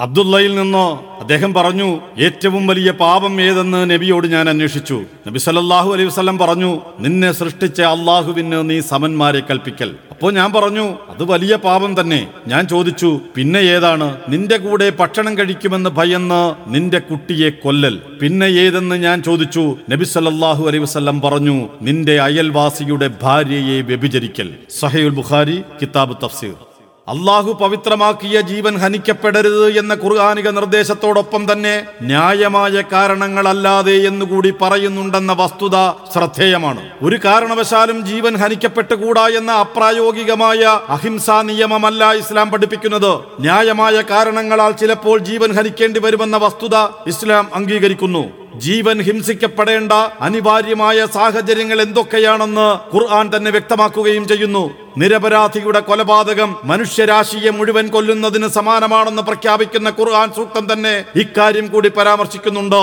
അബ്ദുള്ളയിൽ 0.00 0.54
നിന്നോ 0.54 1.16
അദ്ദേഹം 1.20 1.54
പറഞ്ഞു 1.54 2.00
ഏറ്റവും 2.18 2.66
വലിയ 2.66 2.90
പാപം 2.90 3.40
ഏതെന്ന് 3.40 3.90
നബിയോട് 3.90 4.26
ഞാൻ 4.26 4.48
അന്വേഷിച്ചു. 4.48 5.02
നബി 5.26 5.38
സല്ലാഹു 5.38 5.92
അലൈഹി 5.92 6.08
വസ്ലം 6.08 6.38
പറഞ്ഞു 6.38 6.80
നിന്നെ 6.98 7.32
സൃഷ്ടിച്ച 7.32 7.80
അള്ളാഹുവിന് 7.80 8.70
നീ 8.70 8.80
സമന്മാരെ 8.80 9.40
കൽപ്പിക്കൽ. 9.40 9.94
അപ്പോൾ 10.10 10.32
ഞാൻ 10.32 10.52
പറഞ്ഞു 10.52 10.86
അത് 11.08 11.24
വലിയ 11.24 11.56
പാപം 11.56 12.00
തന്നെ. 12.00 12.28
ഞാൻ 12.46 12.66
ചോദിച്ചു 12.68 13.20
പിന്നെ 13.36 13.58
ഏതാണ്? 13.58 14.16
നിന്റെ 14.28 14.56
കൂടെ 14.56 14.92
ഭക്ഷണം 15.00 15.38
കഴിക്കുമെന്ന് 15.38 15.90
ഭയന്ന് 15.90 16.54
നിന്റെ 16.74 16.98
കുട്ടിയെ 16.98 17.50
കൊല്ലൽ. 17.50 17.98
പിന്നെ 18.22 18.46
ഏതെന്ന്? 18.46 18.96
ഞാൻ 18.96 19.22
ചോദിച്ചു. 19.22 19.76
നബി 19.90 20.04
സല്ലാഹു 20.04 20.64
അലൈഹി 20.68 20.82
വസല്ലം 20.82 21.20
പറഞ്ഞു 21.20 21.68
നിന്റെ 21.82 22.20
അയൽവാസിയുടെ 22.20 23.10
ഭാര്യയെ 23.22 23.80
വ്യഭിചരിക്കൽ. 23.82 24.50
സഹയുൽ 24.80 25.14
ബുഖാരി 25.20 25.62
കിതാബ് 25.82 26.16
തഫ്സീർ. 26.24 26.69
അള്ളാഹു 27.08 27.52
പവിത്രമാക്കിയ 27.52 28.40
ജീവൻ 28.40 28.76
ഹനിക്കപ്പെടരുത് 28.76 29.78
എന്ന 29.78 29.94
ഖുർആാനിക 29.94 30.48
നിർദ്ദേശത്തോടൊപ്പം 30.48 31.52
തന്നെ 31.52 31.86
ന്യായമായ 32.02 32.82
കാരണങ്ങളല്ലാതെ 32.92 33.92
എന്നുകൂടി 33.92 34.54
പറയുന്നുണ്ടെന്ന 34.62 35.32
വസ്തുത 35.32 35.76
ശ്രദ്ധേയമാണ്. 36.12 36.90
ഒരു 37.02 37.18
കാരണവശാലും 37.24 38.06
ജീവൻ 38.06 38.36
ഹനിക്കപ്പെട്ടുകൂടാ 38.36 39.28
എന്ന 39.28 39.52
അപ്രായോഗികമായ 39.52 40.80
അഹിംസാ 40.88 41.42
നിയമമല്ല 41.42 42.12
ഇസ്ലാം 42.12 42.50
പഠിപ്പിക്കുന്നത്. 42.50 43.40
ന്യായമായ 43.40 44.02
കാരണങ്ങളാൽ 44.10 44.70
ചിലപ്പോൾ 44.70 45.18
ജീവൻ 45.18 45.52
ഹനിക്കേണ്ടി 45.52 46.00
വരുമെന്ന 46.00 46.36
വസ്തുത 46.36 46.76
ഇസ്ലാം 47.06 47.48
അംഗീകരിക്കുന്നു. 47.54 48.40
ജീവൻ 48.56 49.00
ഹിംസിക്കപ്പെടേണ്ട 49.00 49.92
അനിവാര്യമായ 50.20 51.06
സാഹചര്യങ്ങൾ 51.06 51.82
എന്തൊക്കെയാണെന്ന് 51.82 52.96
ഖുർആൻ 52.96 53.30
തന്നെ 53.36 53.50
വ്യക്തമാക്കുകയും 53.50 54.28
ചെയ്യുന്നു. 54.28 54.70
നിരപരാധിയുടെ 55.01 55.81
കൊലപാതകം 55.81 56.51
മനുഷ്യരാശിയെ 56.63 57.51
മുഴുവൻ 57.51 57.87
കൊല്ലുന്നതിന് 57.87 58.49
സമാനമാണെന്ന് 58.57 59.23
പ്രഖ്യാപിക്കുന്ന 59.23 59.89
ഖുർആൻ 59.97 60.29
സൂക്തം 60.33 60.67
തന്നെ 60.71 60.95
ഇക്കാര്യം 61.15 61.67
കൂടി 61.67 61.91
പരാമർശിക്കുന്നുണ്ട് 61.97 62.81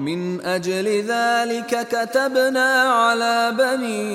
من 0.00 0.20
أجل 0.56 0.86
ذلك 1.06 1.72
كتبنا 1.84 2.68
على 3.00 3.36
بني 3.54 4.08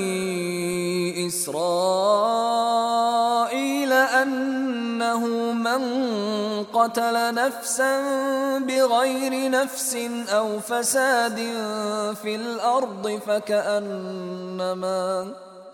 إسرائيل 2.54 3.92
أنه 4.24 5.22
من 5.66 5.82
قتل 6.74 7.16
نفسا 7.36 7.94
بغير 8.60 9.50
نفس 9.52 9.98
أو 10.30 10.60
فساد 10.62 11.38
في 12.16 12.36
الأرض 12.36 13.20
فكأنما 13.28 15.04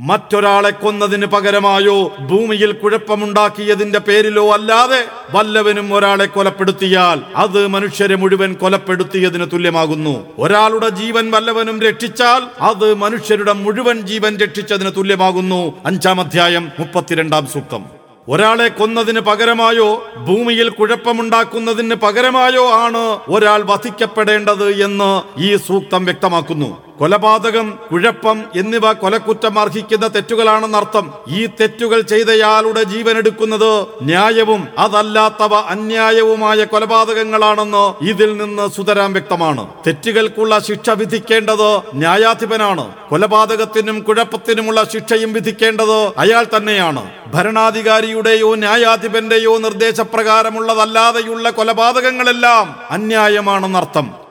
മറ്റൊരാളെ 0.00 0.70
കൊന്നതിന് 0.70 1.26
പകരമായോ 1.26 2.16
ഭൂമിയിൽ 2.20 2.72
കുഴപ്പമുണ്ടാക്കിയതിന്റെ 2.72 3.98
പേരിലോ 3.98 4.52
അല്ലാതെ 4.52 5.04
വല്ലവനും 5.30 5.94
ഒരാളെ 5.94 6.26
കൊലപ്പെടുത്തിയാൽ 6.26 7.20
അത് 7.36 7.66
മനുഷ്യരെ 7.66 8.14
മുഴുവൻ 8.14 8.54
കൊലപ്പെടുത്തിയതിന് 8.54 9.46
തുല്യമാകുന്നു. 9.52 10.26
ഒരാളുടെ 10.38 10.88
ജീവൻ 10.88 11.30
വല്ലവനും 11.30 11.80
രക്ഷിച്ചാൽ 11.80 12.42
അത് 12.60 12.94
മനുഷ്യരുടെ 12.94 13.52
മുഴുവൻ 13.52 14.00
ജീവൻ 14.00 14.36
രക്ഷിച്ചതിന് 14.36 14.90
തുല്യമാകുന്നു. 14.96 15.72
അഞ്ചാം 15.86 16.20
അധ്യായം 16.20 16.72
മുപ്പത്തിരണ്ടാം 16.78 17.46
സൂക്തം. 17.46 17.84
ഒരാളെ 18.28 18.68
കൊന്നതിന് 18.68 19.20
പകരമായോ 19.20 20.08
ഭൂമിയിൽ 20.16 20.68
കുഴപ്പമുണ്ടാക്കുന്നതിന് 20.68 21.94
പകരമായോ 21.94 22.70
ആണ് 22.70 23.18
ഒരാൾ 23.28 23.62
വധിക്കപ്പെടേണ്ടത് 23.62 24.84
എന്ന് 24.84 25.22
ഈ 25.40 25.56
സൂക്തം 25.56 26.04
വ്യക്തമാക്കുന്നു. 26.04 26.84
കൊലപാതകം 26.98 27.78
കുഴപ്പം 27.92 28.44
എന്നിവ 28.56 28.92
കൊലക്കുറ്റം 28.92 29.58
അർഹിക്കുന്ന 29.58 30.06
തെറ്റുകളാണെന്നർത്ഥം. 30.06 31.14
ഈ 31.28 31.46
തെറ്റുകൾ 31.46 32.00
ചെയ്തയാളുടെ 32.00 32.82
ജീവൻ 32.82 33.18
എടുക്കുന്നത് 33.18 33.86
ന്യായവും 34.02 34.68
അതല്ലാത്തവ 34.78 35.54
അന്യായവുമായ 35.54 36.64
കൊലപാതകങ്ങളാണെന്ന് 36.64 38.04
ഇതിൽ 38.04 38.36
നിന്ന് 38.36 38.68
സുതരാം 38.68 39.12
വ്യക്തമാണ്. 39.12 39.68
തെറ്റുകൾക്കുള്ള 39.86 40.58
ശിക്ഷ 40.58 40.90
വിധിക്കേണ്ടത് 40.90 41.82
ന്യായാധിപനാണ്. 41.94 42.94
കൊലപാതകത്തിനും 43.10 44.00
കുഴപ്പത്തിനുമുള്ള 44.00 44.84
ശിക്ഷയും 44.84 45.32
വിധിക്കേണ്ടത് 45.32 45.98
അയാൾ 46.18 46.46
തന്നെയാണ്. 46.56 47.10
ഭരണാധികാരിയുടെയോ 47.34 48.54
ന്യായാധിപന്റെയോ 48.54 49.56
നിർദ്ദേശപ്രകാരമുള്ളതല്ലാതെയുള്ള 49.58 51.50
കൊലപാതകങ്ങളെല്ലാം 51.50 52.76
അന്യായമാണെന്നർത്ഥം. 52.90 54.23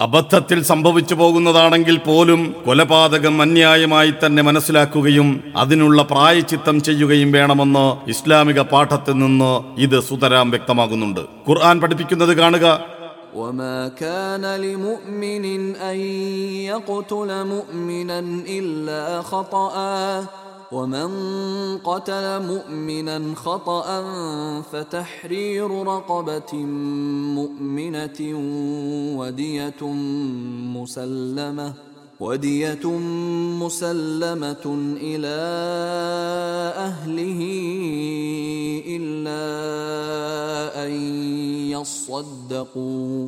അബദ്ധത്തിൽ 0.00 0.58
സംഭവിച്ചു 0.62 1.14
പോകുന്നതാണെങ്കിൽ 1.14 1.96
പോലും 1.98 2.40
കൊലപാതകം 2.64 3.36
അന്യായമായി 3.42 4.12
തന്നെ 4.14 4.42
മനസ്സിലാക്കുകയും 4.42 5.28
അതിനുള്ള 5.56 6.02
പ്രായച്ചിത്തം 6.02 6.76
ചെയ്യുകയും 6.80 7.30
വേണമെന്ന് 7.32 7.84
ഇസ്ലാമിക 8.10 8.60
പാഠത്തിൽ 8.72 9.16
നിന്ന് 9.18 9.52
ഇത് 9.78 9.98
സുതരാം 10.08 10.50
വ്യക്തമാകുന്നുണ്ട് 10.50 11.22
ഖുർആൻ 11.48 11.78
പഠിപ്പിക്കുന്നത് 11.80 12.34
കാണുക 12.36 12.66
وما 13.36 13.78
كان 13.96 14.44
لمؤمن 14.58 15.44
ان 15.82 15.98
يقتل 16.64 17.30
مؤمنا 17.46 18.18
الا 18.50 19.02
خطأ 19.22 19.64
ومن 20.71 21.09
قتل 21.77 22.45
مؤمنا 22.45 23.35
خطأ 23.35 24.03
فتحرير 24.61 25.69
رقبة 25.83 26.53
مؤمنة 27.39 28.19
ودية 29.19 29.83
مسلمة 30.77 31.73
ودية 32.19 32.85
مسلمة 33.63 34.65
إلى 35.01 35.37
أهله 36.87 37.41
إلا 38.87 39.45
أن 40.85 40.91
يصدقوا. 41.71 43.27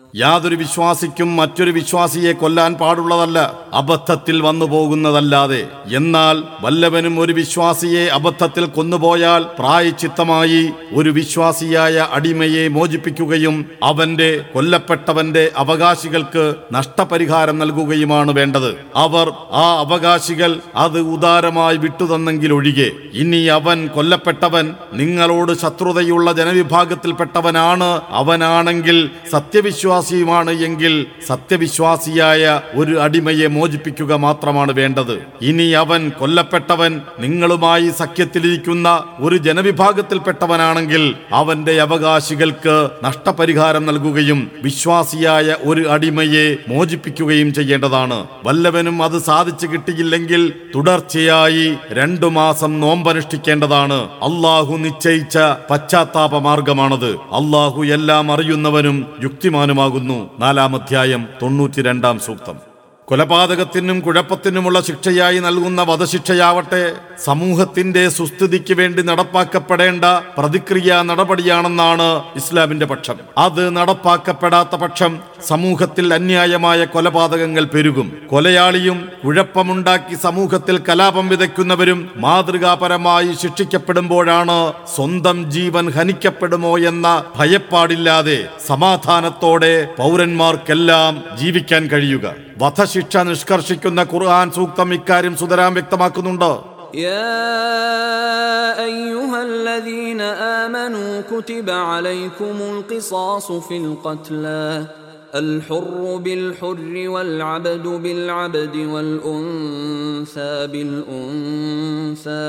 യാതൊരു 0.15 0.55
വിശ്വാസിക്കും 0.55 1.35
മറ്റൊരു 1.35 1.71
വിശ്വാസിയെ 1.71 2.31
കൊല്ലാൻ 2.33 2.75
പാടുള്ളതല്ല 2.75 3.39
അബദ്ധത്തിൽ 3.73 4.41
വന്നു 4.41 4.65
പോകുന്നതല്ലാതെ 4.65 5.59
എന്നാൽ 5.87 6.43
വല്ലവനും 6.61 7.19
ഒരു 7.19 7.33
വിശ്വാസിയെ 7.33 8.07
അബദ്ധത്തിൽ 8.07 8.65
കൊന്നുപോയാൽ 8.65 9.45
പ്രായച്ചിത്തമായി 9.59 10.69
ഒരു 10.93 11.09
വിശ്വാസിയായ 11.09 12.07
അടിമയെ 12.11 12.67
മോചിപ്പിക്കുകയും 12.67 13.65
അവന്റെ 13.83 14.29
കൊല്ലപ്പെട്ടവന്റെ 14.53 15.51
അവകാശികൾക്ക് 15.57 16.55
നഷ്ടപരിഹാരം 16.73 17.59
നൽകുകയുമാണ് 17.59 18.31
വേണ്ടത്. 18.31 18.71
അവർ 18.95 19.31
ആ 19.51 19.65
അവകാശികൾ 19.79 20.59
അത് 20.75 20.99
ഉദാരമായി 20.99 21.77
വിട്ടുതന്നെങ്കിൽ 21.77 22.53
ഒഴികെ 22.53 22.89
ഇനി 23.13 23.41
അവൻ 23.57 23.87
കൊല്ലപ്പെട്ടവൻ 23.87 24.75
നിങ്ങളോട് 24.93 25.53
ശത്രുതയുള്ള 25.53 26.31
ജനവിഭാഗത്തിൽപ്പെട്ടവനാണ്. 26.31 27.89
അവനാണെങ്കിൽ 28.09 29.11
സത്യവിശ്വാസിയുമാണ് 30.01 30.51
എങ്കിൽ 30.51 30.93
സത്യവിശ്വാസിയായ 31.27 32.43
ഒരു 32.73 32.93
അടിമയെ 33.01 33.47
മോചിപ്പിക്കുക 33.47 34.13
മാത്രമാണ് 34.25 34.71
വേണ്ടത്. 34.71 35.13
ഇനി 35.41 35.67
അവൻ 35.81 36.01
കൊല്ലപ്പെട്ടവൻ 36.19 36.91
നിങ്ങളുമായി 37.19 37.87
സഖ്യത്തിലിരിക്കുന്ന 37.99 38.87
ഒരു 39.19 39.37
ജനവിഭാഗത്തിൽപ്പെട്ടവനാണെങ്കിൽ 39.37 41.03
അവന്റെ 41.33 41.75
അവകാശികൾക്ക് 41.81 42.75
നഷ്ടപരിഹാരം 43.03 43.85
നൽകുകയും 43.85 44.39
വിശ്വാസിയായ 44.61 45.55
ഒരു 45.61 45.83
അടിമയെ 45.89 46.45
മോചിപ്പിക്കുകയും 46.67 47.53
ചെയ്യേണ്ടതാണ്. 47.53 48.19
വല്ലവനും 48.43 48.97
അത് 49.03 49.17
സാധിച്ചു 49.21 49.67
കിട്ടിയില്ലെങ്കിൽ 49.67 50.41
തുടർച്ചയായി 50.75 51.67
രണ്ടു 51.93 52.25
മാസം 52.39 52.71
നോമ്പനുഷ്ഠിക്കേണ്ടതാണ്. 52.79 53.99
അള്ളാഹു 54.27 54.73
നിശ്ചയിച്ച 54.85 55.37
പശ്ചാത്താപ 55.69 56.37
മാർഗമാണത് 56.47 57.11
അള്ളാഹു 57.39 57.81
എല്ലാം 57.97 58.25
അറിയുന്നവനും 58.31 58.97
യുക്തിമാനുമാകുന്നു 59.91 60.39
നാലാം 60.41 60.73
അധ്യായം 60.75 61.21
തൊണ്ണൂറ്റിരണ്ടാം 61.41 62.17
സൂക്തം. 62.19 62.70
കൊലപാതകത്തിനും 63.11 63.97
കുഴപ്പത്തിനുമുള്ള 63.99 64.81
ശിക്ഷയായി 64.81 65.39
നൽകുന്ന 65.45 65.81
വധശിക്ഷയാവട്ടെ 65.81 66.83
സമൂഹത്തിന്റെ 67.23 68.09
സുസ്ഥിതിക്ക് 68.17 68.73
വേണ്ടി 68.73 69.01
നടപ്പാക്കപ്പെടേണ്ട 69.01 70.05
പ്രതിക്രിയ 70.37 71.01
നടപടിയാണെന്നാണ് 71.09 72.05
ഇസ്ലാമിന്റെ 72.39 72.85
പക്ഷം. 72.85 73.17
അത് 73.37 73.75
നടപ്പാക്കപ്പെടാത്ത 73.77 74.75
പക്ഷം 74.75 75.11
സമൂഹത്തിൽ 75.47 76.13
അന്യായമായ 76.13 76.85
കൊലപാതകങ്ങൾ 76.85 77.63
പെരുകും. 77.73 78.07
കൊലയാളിയും 78.29 79.09
കുഴപ്പമുണ്ടാക്കി 79.25 80.15
സമൂഹത്തിൽ 80.15 80.77
കലാപം 80.89 81.27
വിതയ്ക്കുന്നവരും 81.29 81.99
മാതൃകാപരമായി 82.15 83.33
ശിക്ഷിക്കപ്പെടുമ്പോഴാണ് 83.41 84.57
സ്വന്തം 84.95 85.51
ജീവൻ 85.51 85.91
ഹനിക്കപ്പെടുമോ 85.97 86.73
എന്ന 86.93 87.23
ഭയപ്പാടില്ലാതെ 87.37 88.39
സമാധാനത്തോടെ 88.67 89.73
പൗരന്മാർക്കെല്ലാം 89.99 91.23
ജീവിക്കാൻ 91.41 91.83
കഴിയുക. 91.87 92.25
വധശിക്ഷ 92.60 93.16
നിഷ്കർഷിക്കുന്ന 93.28 94.00
ഖുർആൻ 94.12 94.48
സൂക്തം 94.56 94.88
ഇക്കാര്യം 94.98 95.36
സുതരാം 95.42 95.72
വ്യക്തമാക്കുന്നുണ്ട് 95.78 96.50
يا 97.06 97.36
ايها 98.84 99.38
الذين 99.42 100.20
امنوا 100.56 101.20
كتب 101.22 101.68
عليكم 101.90 102.56
القصاص 102.72 103.46
في 103.66 103.76
القتلى 103.78 104.66
الحر 105.36 105.94
بالحر 106.16 106.94
والعبد 107.08 107.86
بالعبد 108.04 108.76
والانثى 108.92 110.52
بالانثى 110.72 112.48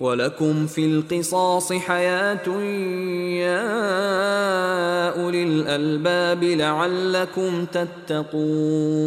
ولكم 0.00 0.66
في 0.66 0.82
القصاص 0.86 1.72
حياة 1.72 2.46
يا 3.44 3.64
أولي 5.20 5.42
الألباب 5.42 6.44
لعلكم 6.44 7.52
تتقون. 7.74 9.00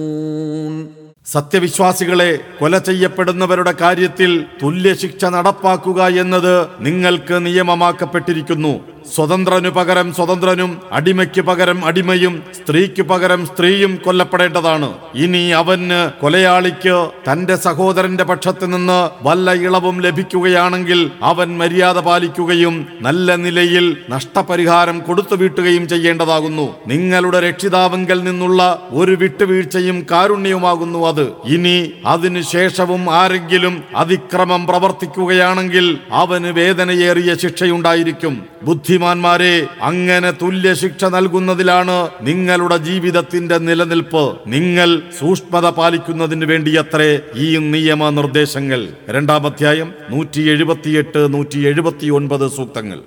സത്യവിശ്വാസികളെ 1.25 2.31
കൊല 2.59 2.77
ചെയ്യപ്പെടുന്നവരുടെ 2.77 3.71
കാര്യത്തിൽ 3.71 4.45
തുല്യ 4.61 4.93
ശിക്ഷ 4.93 5.25
നടപ്പാക്കുക 5.25 5.99
എന്നത് 6.07 6.67
നിങ്ങൾക്ക് 6.79 7.45
നിയമമാക്കപ്പെട്ടിരിക്കുന്നു. 7.45 8.92
സ്വതന്ത്രനു 9.11 9.69
പകരം 9.69 10.13
സ്വതന്ത്രനും 10.13 10.81
അടിമയ്ക്ക് 10.91 11.41
പകരം 11.41 11.85
അടിമയും 11.85 12.43
സ്ത്രീക്ക് 12.57 13.01
പകരം 13.01 13.45
സ്ത്രീയും 13.45 13.99
കൊല്ലപ്പെടേണ്ടതാണ്. 14.05 14.89
ഇനി 15.15 15.49
അവന് 15.49 16.19
കൊലയാളിക്ക് 16.21 16.95
തന്റെ 17.27 17.55
സഹോദരന്റെ 17.55 18.23
പക്ഷത്ത് 18.23 18.73
നിന്ന് 18.73 19.09
വല്ല 19.27 19.53
ഇളവും 19.53 20.01
ലഭിക്കുകയാണെങ്കിൽ 20.01 21.11
അവൻ 21.23 21.57
മര്യാദ 21.57 21.97
പാലിക്കുകയും 21.97 22.87
നല്ല 23.01 23.35
നിലയിൽ 23.35 23.97
നഷ്ടപരിഹാരം 24.09 24.99
കൊടുത്തു 24.99 25.35
വീട്ടുകയും 25.35 25.87
ചെയ്യേണ്ടതാകുന്നു. 25.87 26.75
നിങ്ങളുടെ 26.87 27.39
രക്ഷിതാവെങ്കിൽ 27.39 28.23
നിന്നുള്ള 28.23 28.89
ഒരു 28.91 29.11
വിട്ടുവീഴ്ചയും 29.11 30.05
കാരുണ്യവുമാകുന്നു 30.11 31.07
അത്. 31.07 31.25
ഇനി 31.45 31.91
അതിനുശേഷവും 32.05 33.13
ആരെങ്കിലും 33.13 33.83
അതിക്രമം 33.95 34.67
പ്രവർത്തിക്കുകയാണെങ്കിൽ 34.67 35.99
അവന് 36.11 36.45
വേദനയേറിയ 36.45 37.35
ശിക്ഷയുണ്ടായിരിക്കും. 37.35 38.43
ബുദ്ധിമാന്മാരെ 38.93 39.53
അങ്ങനെ 39.89 40.29
തുല്യ 40.41 40.71
ശിക്ഷ 40.81 41.05
നൽകുന്നതിലാണ് 41.15 41.95
നിങ്ങളുടെ 42.27 42.77
ജീവിതത്തിന്റെ 42.87 43.57
നിലനിൽപ്പ്. 43.67 44.23
നിങ്ങൾ 44.53 44.89
സൂക്ഷ്മത 45.19 45.65
പാലിക്കുന്നതിന് 45.79 46.45
വേണ്ടിയത്രേ 46.51 47.09
ഈ 47.45 47.47
നിയമ 47.73 48.09
നിർദ്ദേശങ്ങൾ 48.19 48.83
രണ്ടാം 49.15 49.47
അധ്യായം 49.49 49.89
നൂറ്റി 50.13 50.43
എഴുപത്തിയെട്ട് 50.53 51.23
നൂറ്റി 51.33 51.61
എഴുപത്തി 51.71 52.09
ഒൻപത് 52.19 52.47
സൂക്തങ്ങൾ. 52.57 53.01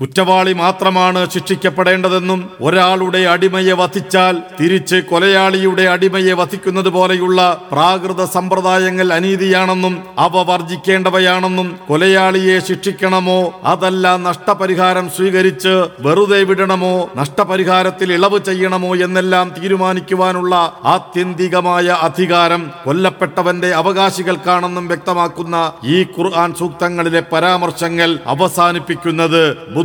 കുറ്റവാളി 0.00 0.52
മാത്രമാണ് 0.60 1.22
ശിക്ഷിക്കപ്പെടേണ്ടതെന്നും 1.32 2.40
ഒരാളുടെ 2.66 3.20
അടിമയെ 3.32 3.74
വധിച്ചാൽ 3.80 4.34
തിരിച്ച് 4.58 4.98
കൊലയാളിയുടെ 5.10 5.84
അടിമയെ 5.94 6.34
വധിക്കുന്നത് 6.38 6.88
പോലെയുള്ള 6.90 7.40
പ്രാകൃത 7.72 8.24
സമ്പ്രദായങ്ങൾ 8.34 9.08
അനീതിയാണെന്നും 9.16 9.94
അവ 10.18 10.44
വർജിക്കേണ്ടവയാണെന്നും 10.50 11.68
കൊലയാളിയെ 11.88 12.56
ശിക്ഷിക്കണമോ 12.60 13.36
അതല്ല 13.66 14.14
നഷ്ടപരിഹാരം 14.20 15.06
സ്വീകരിച്ച് 15.10 15.74
വെറുതെ 16.00 16.40
വിടണമോ 16.44 16.94
നഷ്ടപരിഹാരത്തിൽ 17.20 18.08
ഇളവ് 18.12 18.40
ചെയ്യണമോ 18.48 18.92
എന്നെല്ലാം 19.00 19.46
തീരുമാനിക്കുവാനുള്ള 19.58 20.54
ആത്യന്തികമായ 20.94 21.86
അധികാരം 22.02 22.64
കൊല്ലപ്പെട്ടവന്റെ 22.84 23.72
അവകാശികൾക്കാണെന്നും 23.74 24.88
വ്യക്തമാക്കുന്ന 24.88 25.56
ഈ 25.90 25.98
ഖുർആൻ 26.16 26.50
സൂക്തങ്ങളിലെ 26.54 27.24
പരാമർശങ്ങൾ 27.32 28.10
അവസാനിപ്പിക്കുന്നത് 28.30 29.40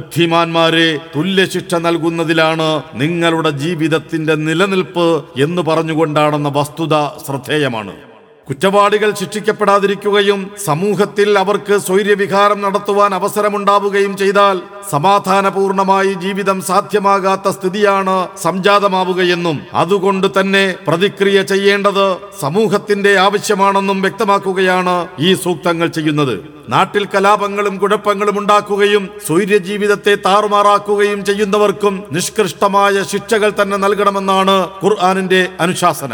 ബുദ്ധിമാന്മാരെ 0.06 0.88
തുല്യശിക്ഷ 1.16 1.76
നൽകുന്നതിലാണ് 1.86 2.68
നിങ്ങളുടെ 3.02 3.52
ജീവിതത്തിന്റെ 3.64 4.34
നിലനിൽപ്പ് 4.48 5.08
എന്ന് 5.46 5.62
പറഞ്ഞുകൊണ്ടാണെന്ന 5.62 6.50
വസ്തുത 6.56 6.96
ശ്രദ്ധേയമാണ്. 7.26 7.94
കുറ്റവാളികൾ 8.48 9.10
ശിക്ഷിക്കപ്പെടാതിരിക്കുകയും 9.20 10.42
സമൂഹത്തിൽ 10.66 11.30
അവർക്ക് 11.42 11.76
സ്വൈര്യവിഹാരം 11.86 12.60
നടത്തുവാൻ 12.62 13.12
അവസരമുണ്ടാവുകയും 13.18 14.14
ചെയ്താൽ 14.18 14.58
സമാധാനപൂർണമായി 14.92 16.12
ജീവിതം 16.24 16.58
സാധ്യമാകാത്ത 16.68 17.54
സ്ഥിതിയാണ് 17.56 18.18
സംജാതമാവുകയെന്നും 18.44 19.58
അതുകൊണ്ട് 19.84 20.28
തന്നെ 20.38 20.64
പ്രതിക്രിയ 20.88 21.42
ചെയ്യേണ്ടത് 21.52 22.06
സമൂഹത്തിന്റെ 22.42 23.14
ആവശ്യമാണെന്നും 23.26 23.98
വ്യക്തമാക്കുകയാണ് 24.02 24.96
ഈ 25.20 25.32
സൂക്തങ്ങൾ 25.46 25.90
ചെയ്യുന്നത്. 25.98 26.36
നാട്ടിൽ 26.70 27.04
കലാപങ്ങളും 27.16 27.76
കുഴപ്പങ്ങളും 27.78 28.40
ഉണ്ടാക്കുകയും 28.44 29.04
സ്വൈര്യജീവിതത്തെ 29.28 30.16
താറുമാറാക്കുകയും 30.28 31.20
ചെയ്യുന്നവർക്കും 31.26 31.98
നിഷ്കൃഷ്ടമായ 32.12 33.04
ശിക്ഷകൾ 33.14 33.52
തന്നെ 33.62 33.78
നൽകണമെന്നാണ് 33.78 34.58
ഖുർആാനിന്റെ 34.84 35.44
അനുശാസന. 35.66 36.14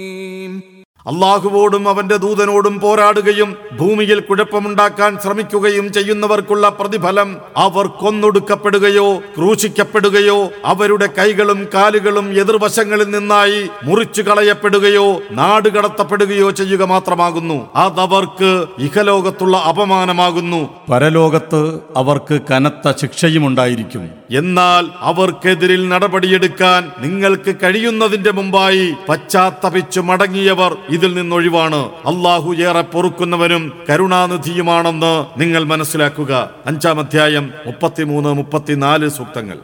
അള്ളാഹുവോടും 1.05 1.87
അവന്റെ 1.87 2.17
ദൂതനോടും 2.17 2.79
പോരാടുകയും 2.79 3.49
ഭൂമിയിൽ 3.79 4.19
കുഴപ്പമുണ്ടാക്കാൻ 4.19 5.11
ശ്രമിക്കുകയും 5.23 5.93
ചെയ്യുന്നവർക്കുള്ള 5.93 6.69
പ്രതിഫലം 6.69 7.29
അവർ 7.57 7.87
കൊന്നൊടുക്കപ്പെടുകയോ 8.01 9.07
ക്രൂശിക്കപ്പെടുകയോ 9.35 10.37
അവരുടെ 10.65 11.07
കൈകളും 11.17 11.67
കാലുകളും 11.73 12.33
എതിർവശങ്ങളിൽ 12.33 13.09
നിന്നായി 13.09 13.69
മുറിച്ചു 13.83 14.21
കളയപ്പെടുകയോ 14.21 15.07
നാടുകടത്തപ്പെടുകയോ 15.31 16.51
ചെയ്യുക 16.51 16.83
മാത്രമാകുന്നു. 16.83 17.57
അതവർക്ക് 17.75 18.51
ഇഹലോകത്തുള്ള 18.79 19.57
അപമാനമാകുന്നു. 19.71 20.61
പരലോകത്ത് 20.89 21.61
അവർക്ക് 21.95 22.41
കനത്ത 22.51 22.91
ശിക്ഷയും 23.01 23.47
ഉണ്ടായിരിക്കും 23.47 24.03
എന്നാൽ 24.31 24.85
അവർക്കെതിരിൽ 25.01 25.89
നടപടിയെടുക്കാൻ 25.89 26.91
നിങ്ങൾക്ക് 26.99 27.55
കഴിയുന്നതിന്റെ 27.63 28.31
മുമ്പായി 28.31 28.85
പശ്ചാത്തപിച്ചു 29.09 30.01
മടങ്ങിയവർ 30.01 30.71
ഇതിൽ 30.91 31.13
നിന്നൊഴിവാണ് 31.13 31.79
അള്ളാഹു 32.11 32.53
ഏറെ 32.53 32.81
പൊറുക്കുന്നവനും 32.81 33.63
കരുണാനിധിയുമാണെന്ന് 33.89 35.13
നിങ്ങൾ 35.41 35.63
മനസ്സിലാക്കുക. 35.63 36.49
അഞ്ചാം 36.65 36.99
അധ്യായം 36.99 37.51
മുപ്പത്തിമൂന്ന് 37.65 38.33
മുപ്പത്തിനാല് 38.33 39.09
സൂക്തങ്ങൾ. 39.09 39.59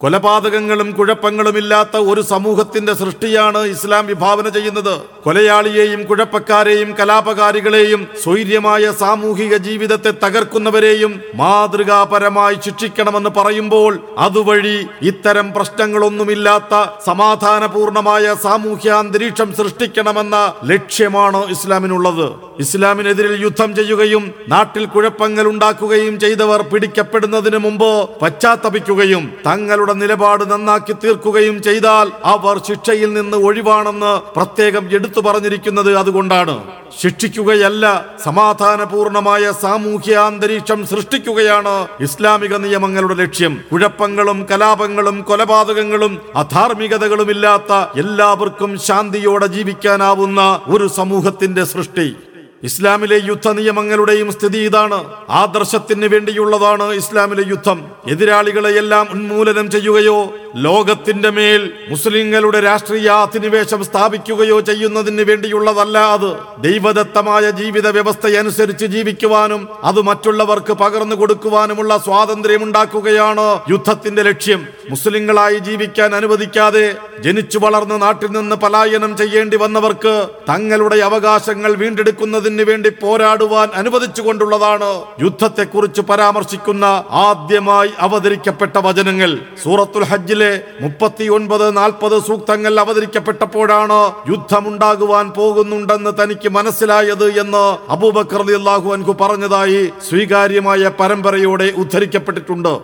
കൊലപാതകങ്ങളും 0.00 0.88
കുഴപ്പങ്ങളുമില്ലാത്ത 0.96 1.96
ഒരു 2.10 2.22
സമൂഹത്തിന്റെ 2.30 2.94
സൃഷ്ടിയാണ് 2.94 3.60
ഇസ്ലാം 3.74 4.06
വിഭാവന 4.06 4.48
ചെയ്യുന്നത്. 4.56 4.92
കൊലയാളിയെയും 5.24 6.00
കുഴപ്പക്കാരെയും 6.08 6.90
കലാപകാരികളെയും 6.98 8.00
സ്വൈര്യമായ 8.22 8.90
സാമൂഹിക 9.02 9.56
ജീവിതത്തെ 9.66 10.12
തകർക്കുന്നവരെയും 10.24 11.12
മാതൃകാപരമായി 11.40 12.58
ശിക്ഷിക്കണമെന്ന് 12.64 13.30
പറയുമ്പോൾ 13.38 13.94
അതുവഴി 14.26 14.76
ഇത്തരം 15.12 15.46
പ്രശ്നങ്ങളൊന്നുമില്ലാത്ത 15.56 16.74
സമാധാനപൂർണമായ 17.06 18.34
സാമൂഹ്യ 18.42 18.90
അന്തരീക്ഷം 19.02 19.48
സൃഷ്ടിക്കണമെന്ന 19.60 20.36
ലക്ഷ്യമാണ് 20.72 21.42
ഇസ്ലാമിനുള്ളത്. 21.56 22.26
ഇസ്ലാമിനെതിരിൽ 22.60 23.34
യുദ്ധം 23.46 23.70
ചെയ്യുകയും 23.76 24.26
നാട്ടിൽ 24.48 24.84
കുഴപ്പങ്ങൾ 24.86 25.46
ഉണ്ടാക്കുകയും 25.54 26.14
ചെയ്തവർ 26.20 26.60
പിടിക്കപ്പെടുന്നതിന് 26.70 27.58
മുമ്പ് 27.66 27.90
പശ്ചാത്തപിക്കുകയും 28.22 29.24
തങ്ങളുടെ 29.48 29.85
നിലപാട് 29.92 30.50
നന്നാക്കി 30.50 30.92
തീർക്കുകയും 30.92 31.62
ചെയ്താൽ 31.62 32.12
അവർ 32.24 32.58
ശിക്ഷയിൽ 32.58 33.12
നിന്ന് 33.14 33.36
ഒഴിവാണെന്ന് 33.36 34.20
പ്രത്യേകം 34.36 34.94
എടുത്തു 34.94 35.20
പറഞ്ഞിരിക്കുന്നത് 35.20 35.96
അതുകൊണ്ടാണ്. 35.96 36.62
ശിക്ഷിക്കുകയല്ല 37.00 38.04
സമാധാനപൂർണമായ 38.24 39.52
സാമൂഹ്യ 39.62 40.14
അന്തരീക്ഷം 40.14 40.86
സൃഷ്ടിക്കുകയാണ് 40.86 41.88
ഇസ്ലാമിക 42.00 42.56
നിയമങ്ങളുടെ 42.56 43.14
ലക്ഷ്യം. 43.14 43.60
കുഴപ്പങ്ങളും 43.72 44.46
കലാപങ്ങളും 44.50 45.22
കൊലപാതകങ്ങളും 45.22 46.20
അധാർമികതകളും 46.36 47.30
ഇല്ലാത്ത 47.30 47.98
എല്ലാവർക്കും 47.98 48.78
ശാന്തിയോടെ 48.78 49.46
ജീവിക്കാനാവുന്ന 49.46 50.60
ഒരു 50.68 50.88
സമൂഹത്തിന്റെ 50.88 51.64
സൃഷ്ടി. 51.64 52.16
ഇസ്ലാമിലെ 52.64 53.20
യുദ്ധ 53.24 53.48
നിയമങ്ങളുടെയും 53.48 54.32
സ്ഥിതി 54.32 54.58
ഇതാണ്. 54.58 55.04
ആദർശത്തിന് 55.28 56.06
വേണ്ടിയുള്ളതാണ് 56.06 56.92
ഇസ്ലാമിലെ 56.92 57.44
യുദ്ധം. 57.48 57.90
എതിരാളികളെയെല്ലാം 58.08 59.08
ഉന്മൂലനം 59.10 59.70
ചെയ്യുകയോ 59.70 60.30
ലോകത്തിന്റെ 60.54 61.30
മേൽ 61.30 61.72
മുസ്ലിങ്ങളുടെ 61.88 62.60
രാഷ്ട്രീയ 62.60 63.08
അധിനിവേശം 63.08 63.84
സ്ഥാപിക്കുകയോ 63.84 64.60
ചെയ്യുന്നതിന് 64.60 65.22
വേണ്ടിയുള്ളതല്ല 65.22 65.98
അത്. 65.98 66.36
ദൈവദത്തമായ 66.62 67.50
ജീവിത 67.50 67.88
വ്യവസ്ഥയനുസരിച്ച് 67.88 68.86
ജീവിക്കുവാനും 68.86 69.68
അത് 69.84 70.00
മറ്റുള്ളവർക്ക് 70.00 70.72
പകർന്നു 70.72 71.16
കൊടുക്കുവാനുമുള്ള 71.16 71.98
സ്വാതന്ത്ര്യം 71.98 72.62
ഉണ്ടാക്കുകയാണ് 72.62 73.58
യുദ്ധത്തിന്റെ 73.70 74.22
ലക്ഷ്യം. 74.22 74.66
മുസ്ലിങ്ങളായി 74.90 75.58
ജീവിക്കാൻ 75.58 76.14
അനുവദിക്കാതെ 76.14 76.96
ജനിച്ചു 77.20 77.58
വളർന്ന് 77.58 78.02
നാട്ടിൽ 78.02 78.30
നിന്ന് 78.30 78.56
പലായനം 78.56 79.16
ചെയ്യേണ്ടി 79.16 79.56
വന്നവർക്ക് 79.56 80.28
തങ്ങളുടെ 80.48 80.96
അവകാശങ്ങൾ 80.96 81.74
വീണ്ടെടുക്കുന്നതിന് 81.74 82.62
വേണ്ടി 82.62 82.88
പോരാടുവാൻ 82.88 83.68
അനുവദിച്ചുകൊണ്ടുള്ളതാണ് 83.74 84.90
യുദ്ധത്തെക്കുറിച്ച് 85.22 86.00
പരാമർശിക്കുന്ന 86.00 87.04
ആദ്യമായി 87.10 87.90
അവതരിക്കപ്പെട്ട 87.98 88.76
വചനങ്ങൾ. 88.76 89.38
സൂറത്തുൽ 89.62 90.04
ഹജ്ജിലെ 90.04 90.45
മുപ്പത്തിയൊൻപത് 90.82 91.66
നാൽപ്പത് 91.76 92.16
സൂക്തങ്ങൾ 92.28 92.74
അവതരിക്കപ്പെട്ടപ്പോഴാണ് 92.84 94.00
യുദ്ധമുണ്ടാകുവാൻ 94.32 95.28
പോകുന്നുണ്ടെന്ന് 95.38 96.12
തനിക്ക് 96.22 96.52
മനസ്സിലായത് 96.56 97.28
എന്ന് 97.44 97.64
അബൂബക്കർ 97.94 98.42
അള്ളാഹു 98.58 98.90
അൻഹു 98.96 99.14
പറഞ്ഞതായി 99.22 99.82
സ്വീകാര്യമായ 100.08 100.90
പരമ്പരയോടെ 101.00 101.70
ഉദ്ധരിക്കപ്പെട്ടിട്ടുണ്ട്. 101.84 102.74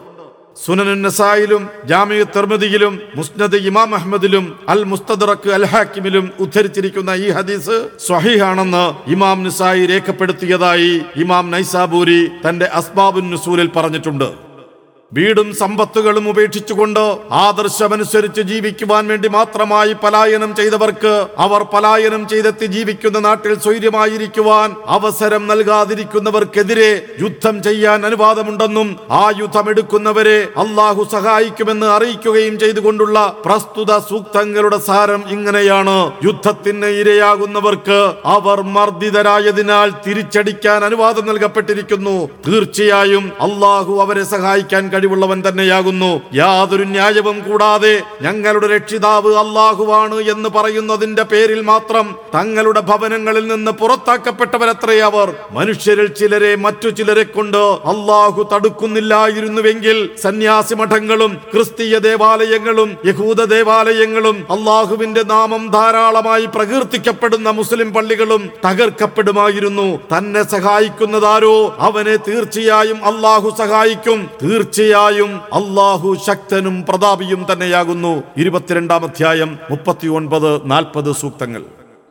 സുനനുസായിലും 0.63 1.63
ജാമിയു 1.91 2.25
തെർമതിയിലും 2.35 2.95
മുസ്നദ് 3.19 3.59
ഇമാം 3.69 3.91
അഹമ്മദിലും 3.99 4.45
അൽ 4.73 4.81
മുസ്തദറക്ക് 4.91 5.51
അൽ 5.57 5.65
ഹാക്കിമിലും 5.73 6.27
ഉദ്ധരിച്ചിരിക്കുന്ന 6.45 7.11
ഈ 7.25 7.29
ഹദീസ് 7.37 7.77
സ്വഹീഹാണെന്ന് 8.07 8.85
ഇമാം 9.15 9.39
നിസായി 9.47 9.87
രേഖപ്പെടുത്തിയതായി 9.93 10.93
ഇമാം 11.25 11.45
നൈസാബൂരി 11.51 12.21
തന്റെ 12.47 12.69
അസ്ബാബുൻ 12.81 13.27
നുസൂലിൽ 13.31 13.71
പറഞ്ഞിട്ടുണ്ട്. 13.77 14.29
വീടും 15.17 15.49
സമ്പത്തുകളും 15.55 16.29
ഉപേക്ഷിച്ചുകൊണ്ട് 16.29 17.01
ആദർശമനുസരിച്ച് 17.31 18.43
ജീവിക്കുവാൻ 18.51 19.07
വേണ്ടി 19.07 19.29
മാത്രമായി 19.29 19.93
പലായനം 20.03 20.51
ചെയ്തവർക്ക് 20.57 21.27
അവർ 21.37 21.63
പലായനം 21.73 22.23
ചെയ്തെത്തി 22.29 22.67
ജീവിക്കുന്ന 22.67 23.19
നാട്ടിൽ 23.19 23.53
സ്വൈര്യമായിരിക്കുവാൻ 23.65 24.71
അവസരം 24.87 25.43
നൽകാതിരിക്കുന്നവർക്കെതിരെ 25.47 26.91
യുദ്ധം 27.21 27.63
ചെയ്യാൻ 27.63 28.07
അനുവാദമുണ്ടെന്നും 28.07 28.89
ആ 29.11 29.25
യുദ്ധം 29.41 29.69
എടുക്കുന്നവരെ 29.71 30.39
അള്ളാഹു 30.65 31.05
സഹായിക്കുമെന്ന് 31.13 31.87
അറിയിക്കുകയും 31.87 32.59
ചെയ്തുകൊണ്ടുള്ള 32.59 33.19
പ്രസ്തുത 33.45 33.99
സൂക്തങ്ങളുടെ 33.99 34.79
സാരം 34.89 35.23
ഇങ്ങനെയാണ്. 35.31 35.99
യുദ്ധത്തിന് 36.29 36.91
ഇരയാകുന്നവർക്ക് 37.03 38.01
അവർ 38.37 38.61
മർദ്ദിതരായതിനാൽ 38.79 39.91
തിരിച്ചടിക്കാൻ 40.07 40.81
അനുവാദം 40.85 41.27
നൽകപ്പെട്ടിരിക്കുന്നു. 41.27 42.17
തീർച്ചയായും 42.49 43.33
അള്ളാഹു 43.49 43.93
അവരെ 44.07 44.25
സഹായിക്കാൻ 44.35 44.91
കഴിവുള്ളവൻ 45.03 45.43
തന്നെയാകുന്നു. 45.49 46.11
യാതൊരു 46.35 46.85
ന്യായവും 46.85 47.37
കൂടാതെ 47.47 48.03
ഞങ്ങളുടെ 48.23 48.67
രക്ഷിതാവ് 48.67 49.31
അള്ളാഹുവാണ് 49.35 50.19
എന്ന് 50.33 50.49
പറയുന്നതിന്റെ 50.49 51.23
പേരിൽ 51.23 51.61
മാത്രം 51.61 52.07
തങ്ങളുടെ 52.35 52.81
ഭവനങ്ങളിൽ 52.81 53.47
നിന്ന് 53.47 53.71
പുറത്താക്കപ്പെട്ടവരത്രേ 53.71 54.99
അവർ. 55.01 55.29
മനുഷ്യരിൽ 55.51 56.07
ചിലരെ 56.07 56.55
മറ്റു 56.55 56.89
ചിലരെ 56.89 57.23
കൊണ്ട് 57.23 57.63
അള്ളാഹു 57.93 58.43
തടുക്കുന്നില്ലായിരുന്നുവെങ്കിൽ 58.53 59.99
സന്യാസി 60.23 60.75
മഠങ്ങളും 60.75 61.33
ക്രിസ്തീയ 61.55 61.99
ദേവാലയങ്ങളും 61.99 62.97
യഹൂദ 63.07 63.43
ദേവാലയങ്ങളും 63.45 64.39
അള്ളാഹുവിന്റെ 64.51 65.23
നാമം 65.23 65.71
ധാരാളമായി 65.71 66.47
പ്രകീർത്തിക്കപ്പെടുന്ന 66.55 67.51
മുസ്ലിം 67.51 67.91
പള്ളികളും 67.95 68.51
തകർക്കപ്പെടുമായിരുന്നു. 68.69 69.89
തന്നെ 70.15 70.43
സഹായിക്കുന്നതാരോ? 70.55 71.57
അവനെ 71.79 72.17
തീർച്ചയായും 72.29 73.01
അള്ളാഹു 73.05 73.51
സഹായിക്കും. 73.59 74.31
തീർച്ചയായും 74.43 74.92
അള്ളാഹു 75.58 76.10
ശക്തനും 76.28 76.76
പ്രതാപിയും 76.84 77.42
തന്നെയാകുന്നു 77.50 78.14
ഇരുപത്തിരണ്ടാം 78.38 79.02
അധ്യായം 79.04 79.52
മുപ്പത്തി 79.72 80.08
ഒൻപത് 80.18 80.52
നാൽപ്പത് 80.72 81.12
സൂക്തങ്ങൾ 81.24 81.64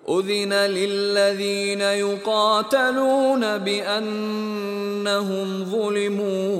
أذن 0.08 0.52
للذين 0.70 1.80
يقاتلون 2.04 3.42
بأنهم 3.58 5.46
ظلموا 5.66 6.56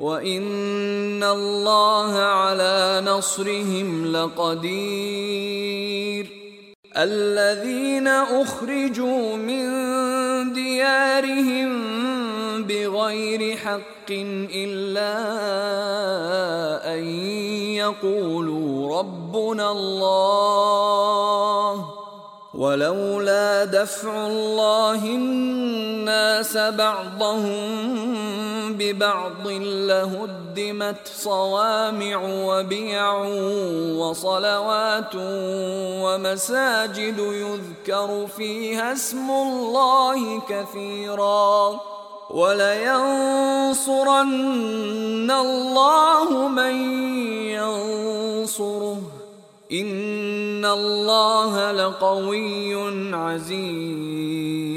وإن 0.00 1.22
الله 1.30 2.12
على 2.18 3.02
نصرهم 3.02 3.88
لقدير 5.26 5.44
الذين 6.98 8.08
أخرجوا 8.36 9.36
من 9.38 9.64
ديارهم 10.52 11.70
بغير 12.63 13.57
حق 13.57 14.09
إلا 14.09 15.13
أن 16.93 17.03
يقولوا 17.75 18.99
ربنا 18.99 19.71
الله 19.71 20.79
ولولا 22.53 23.65
دفع 23.65 24.27
الله 24.27 25.05
الناس 25.05 26.57
بعضهم 26.57 27.69
ببعض 28.73 29.47
لهدمت 29.47 31.07
صوامع 31.15 32.21
وبيع 32.25 33.13
وصلوات 33.95 35.15
ومساجد 36.03 37.19
يذكر 37.19 38.27
فيها 38.37 38.93
اسم 38.93 39.31
الله 39.31 40.41
كثيرا 40.49 41.79
ولينصرن 43.66 45.30
الله 45.30 46.28
من 46.50 46.74
ينصره 47.50 48.98
إن 49.72 50.64
الله 50.70 51.72
لقوي 51.72 52.74
عزيز 53.14 54.74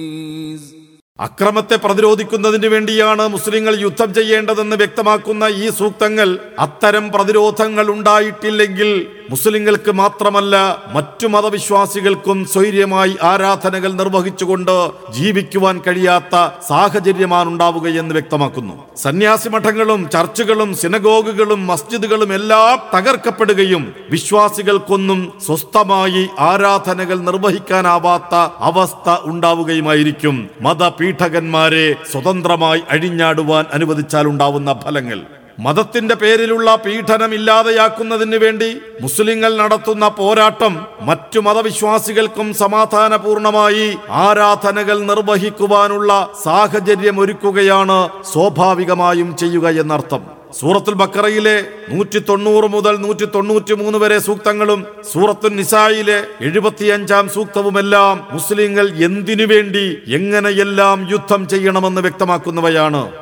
അക്രമത്തെ 1.20 1.76
പ്രതിരോധിക്കുന്നതിന് 1.76 2.68
വേണ്ടിയാണ് 2.68 3.24
മുസ്ലിങ്ങൾ 3.28 3.74
യുദ്ധം 3.78 4.10
ചെയ്യേണ്ടതെന്ന് 4.14 4.76
വ്യക്തമാക്കുന്ന 4.76 5.45
ഈ 5.62 5.66
സൂക്തങ്ങൾ 5.70 6.28
അത്തരം 6.60 7.06
പ്രതിരോധങ്ങൾ 7.10 7.86
ഉണ്ടായിട്ടില്ലെങ്കിൽ 7.91 8.89
മുസ്ലിങ്ങൾക്ക് 9.33 9.93
മാത്രമല്ല 10.01 10.55
മറ്റു 10.95 11.26
മതവിശ്വാസികൾക്കും 11.35 12.39
സ്വൈര്യമായി 12.53 13.14
ആരാധനകൾ 13.30 13.91
നിർവഹിച്ചുകൊണ്ട് 14.01 14.72
ജീവിക്കുവാൻ 15.16 15.76
കഴിയാത്ത 15.87 16.35
സാഹചര്യമാണ് 16.68 17.49
ഉണ്ടാവുകയെന്ന് 17.53 18.14
വ്യക്തമാക്കുന്നു. 18.16 18.74
സന്യാസി 19.05 19.49
മഠങ്ങളും 19.55 20.01
ചർച്ചുകളും 20.14 20.70
സിനഗോഗുകളും 20.80 21.61
മസ്ജിദുകളും 21.70 22.33
എല്ലാം 22.39 22.76
തകർക്കപ്പെടുകയും 22.95 23.85
വിശ്വാസികൾക്കൊന്നും 24.11 25.20
സ്വസ്ഥമായി 25.47 26.24
ആരാധനകൾ 26.51 27.18
നിർവഹിക്കാനാവാത്ത 27.28 28.35
അവസ്ഥ 28.70 29.16
ഉണ്ടാവുകയുമായിരിക്കും. 29.33 30.39
മതപീഠകന്മാരെ 30.66 31.87
സ്വതന്ത്രമായി 32.12 32.83
അഴിഞ്ഞാടുവാൻ 32.91 33.64
അനുവദിച്ചാൽ 33.78 34.26
ഉണ്ടാവുന്ന 34.33 34.72
ഫലങ്ങൾ. 34.85 35.20
മതത്തിന്റെ 35.59 36.15
പേരിലുള്ള 36.15 36.77
പീഡനം 36.77 37.35
ഇല്ലാതെയാക്കുന്നതിന് 37.35 38.37
വേണ്ടി 38.37 38.81
മുസ്ലിങ്ങൾ 39.01 39.57
നടത്തുന്ന 39.57 40.09
പോരാട്ടം 40.09 40.87
മറ്റു 41.01 41.39
മതവിശ്വാസികൾക്കും 41.39 42.55
സമാധാനപൂർണമായി 42.55 43.97
ആരാധനകൾ 44.11 44.99
നിർവഹിക്കുവാനുള്ള 45.01 46.29
സാഹചര്യം 46.45 47.21
ഒരുക്കുകയാണ് 47.21 48.11
സ്വാഭാവികമായും 48.33 49.37
ചെയ്യുക 49.37 49.69
എന്നർത്ഥം. 49.69 50.23
സൂറത്തുൽ 50.61 50.95
ബക്കറയിലെ 50.95 51.65
നൂറ്റി 51.89 52.19
തൊണ്ണൂറ് 52.19 52.65
മുതൽ 52.65 52.97
നൂറ്റി 52.97 53.25
തൊണ്ണൂറ്റി 53.25 53.75
മൂന്ന് 53.75 53.99
വരെ 53.99 54.19
സൂക്തങ്ങളും 54.19 54.87
സൂറത്തുൽ 55.13 55.57
നിസായിലെ 55.57 56.25
എഴുപത്തിയഞ്ചാം 56.41 57.29
സൂക്തവുമെല്ലാം 57.29 58.29
മുസ്ലിങ്ങൾ 58.31 58.89
എന്തിനു 58.89 59.45
വേണ്ടി 59.45 59.97
എങ്ങനെയെല്ലാം 60.07 61.11
യുദ്ധം 61.11 61.49
ചെയ്യണമെന്ന് 61.49 62.01
വ്യക്തമാക്കുന്നവയാണ്. 62.01 63.22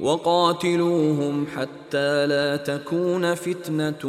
وقاتلوهم 0.00 1.46
حتى 1.56 2.26
لا 2.26 2.56
تكون 2.56 3.34
فتنة 3.34 4.04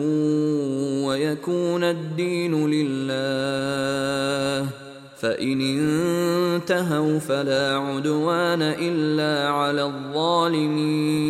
ويكون 1.07 1.83
الدين 1.83 2.69
لله. 2.69 4.69
فإن 5.17 5.61
انتهوا 5.61 7.19
فلا 7.19 7.77
عدوان 7.77 8.61
إلا 8.61 9.49
على 9.49 9.83
الظالمين. 9.83 11.25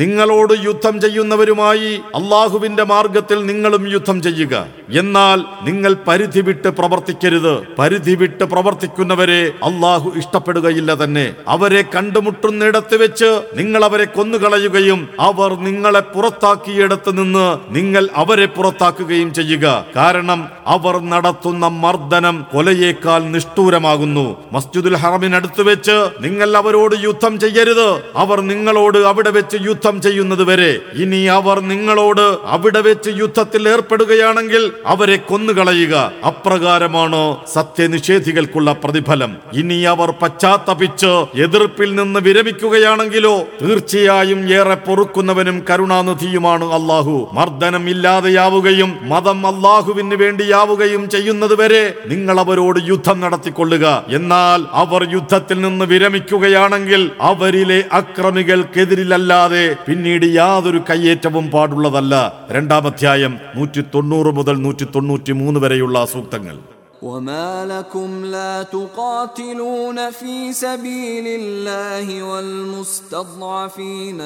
നിങ്ങളോട് 0.00 0.54
യുദ്ധം 0.64 0.94
ചെയ്യുന്നവരുമായി 1.00 1.90
അള്ളാഹുവിന്റെ 2.18 2.84
മാർഗത്തിൽ 2.90 3.38
നിങ്ങളും 3.46 3.84
യുദ്ധം 3.92 4.18
ചെയ്യുക. 4.22 4.54
എന്നാൽ 5.00 5.38
നിങ്ങൾ 5.62 5.92
പരിധി 6.08 6.40
വിട്ട് 6.40 6.68
പ്രവർത്തിക്കരുത്. 6.78 7.54
പരിധി 7.78 8.14
വിട്ട് 8.14 8.44
പ്രവർത്തിക്കുന്നവരെ 8.52 9.40
അള്ളാഹു 9.68 10.08
ഇഷ്ടപ്പെടുകയില്ല 10.16 11.04
തന്നെ. 11.04 11.24
അവരെ 11.48 11.82
കണ്ടുമുട്ടുന്നിടത്ത് 11.94 12.96
വെച്ച് 12.96 13.30
നിങ്ങൾ 13.54 13.84
അവരെ 13.88 14.06
കൊന്നുകളയുകയും 14.16 15.00
അവർ 15.20 15.50
നിങ്ങളെ 15.66 16.02
പുറത്താക്കിയിടത്ത് 16.14 17.12
നിന്ന് 17.18 17.46
നിങ്ങൾ 17.76 18.04
അവരെ 18.16 18.46
പുറത്താക്കുകയും 18.56 19.30
ചെയ്യുക. 19.38 19.66
കാരണം 19.96 20.40
അവർ 20.66 20.94
നടത്തുന്ന 21.12 21.66
മർദ്ദനം 21.84 22.38
കൊലയേക്കാൾ 22.52 23.20
നിഷ്ഠൂരമാകുന്നു. 23.34 24.26
മസ്ജിദുൽ 24.52 24.98
ഹറമിനടുത്ത് 25.02 25.62
വെച്ച് 25.70 25.96
നിങ്ങൾ 26.20 26.56
അവരോട് 26.62 26.96
യുദ്ധം 27.08 27.34
ചെയ്യരുത്. 27.40 27.88
അവർ 28.16 28.38
നിങ്ങളോട് 28.52 28.98
അവിടെ 29.10 29.30
വെച്ച് 29.30 29.56
യുദ്ധം 29.68 29.86
ചെയ്യുന്നത് 29.96 30.42
വരെ 30.42 30.80
ഇനി 30.94 31.24
അവർ 31.24 31.60
നിങ്ങളോട് 31.60 32.38
അവിടെ 32.44 32.80
വെച്ച് 32.80 33.10
യുദ്ധത്തിൽ 33.10 33.68
ഏർപ്പെടുകയാണെങ്കിൽ 33.68 34.72
അവരെ 34.86 35.16
കൊന്നുകളയുക. 35.16 36.12
അപ്രകാരമാണ് 36.26 37.36
സത്യനിഷേധികൾക്കുള്ള 37.54 38.72
പ്രതിഫലം. 38.72 39.36
ഇനി 39.52 39.80
അവർ 39.82 40.10
പശ്ചാത്തപിച്ച് 40.10 41.12
എതിർപ്പിൽ 41.34 41.94
നിന്ന് 41.94 42.20
വിരമിക്കുകയാണെങ്കിലോ 42.20 43.34
തീർച്ചയായും 43.62 44.50
ഏറെ 44.50 44.74
പൊറുക്കുന്നവനും 44.74 45.64
കരുണാനിധിയുമാണ് 45.70 46.72
അള്ളാഹു 46.72 47.28
മർദ്ദനം 47.32 47.88
ഇല്ലാതെയാവുകയും 47.88 48.98
മതം 49.02 49.46
അള്ളാഹുവിന് 49.46 50.14
വേണ്ടിയാവുകയും 50.14 51.10
ചെയ്യുന്നത് 51.10 51.54
വരെ 51.60 51.94
നിങ്ങൾ 52.06 52.40
അവരോട് 52.40 52.78
യുദ്ധം 52.86 53.20
നടത്തിക്കൊള്ളുക. 53.20 54.04
എന്നാൽ 54.08 54.60
അവർ 54.72 55.08
യുദ്ധത്തിൽ 55.12 55.60
നിന്ന് 55.60 55.84
വിരമിക്കുകയാണെങ്കിൽ 55.84 57.10
അവരിലെ 57.20 57.84
അക്രമികൾക്കെതിരിലല്ലാതെ 57.92 59.67
പിന്നീട് 59.85 60.25
യാതൊരു 60.33 60.79
കയ്യേറ്റവും 60.89 61.45
പാടുള്ളതല്ല 61.51 62.13
രണ്ടാം 62.49 62.85
അധ്യായം 62.87 63.33
നൂറ്റി 63.55 63.81
തൊണ്ണൂറ് 63.93 64.31
മുതൽ 64.35 64.55
നൂറ്റി 64.57 64.87
തൊണ്ണൂറ്റി 64.95 65.33
മൂന്ന് 65.41 65.59
വരെയുള്ള 65.59 65.97
സൂക്തങ്ങൾ 66.13 66.57
وما 67.03 67.65
لكم 67.65 68.25
لا 68.27 68.63
تقاتلون 68.65 70.09
في 70.11 70.35
سبيل 70.55 71.25
الله 71.31 72.23
والمستضعفين 72.23 73.55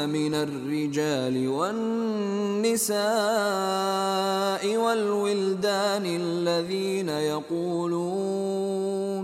من 0.10 0.34
الرجال 0.38 1.36
والنساء 3.38 4.76
والولدان 4.78 6.06
الذين 6.18 7.10
يقولون 7.34 9.24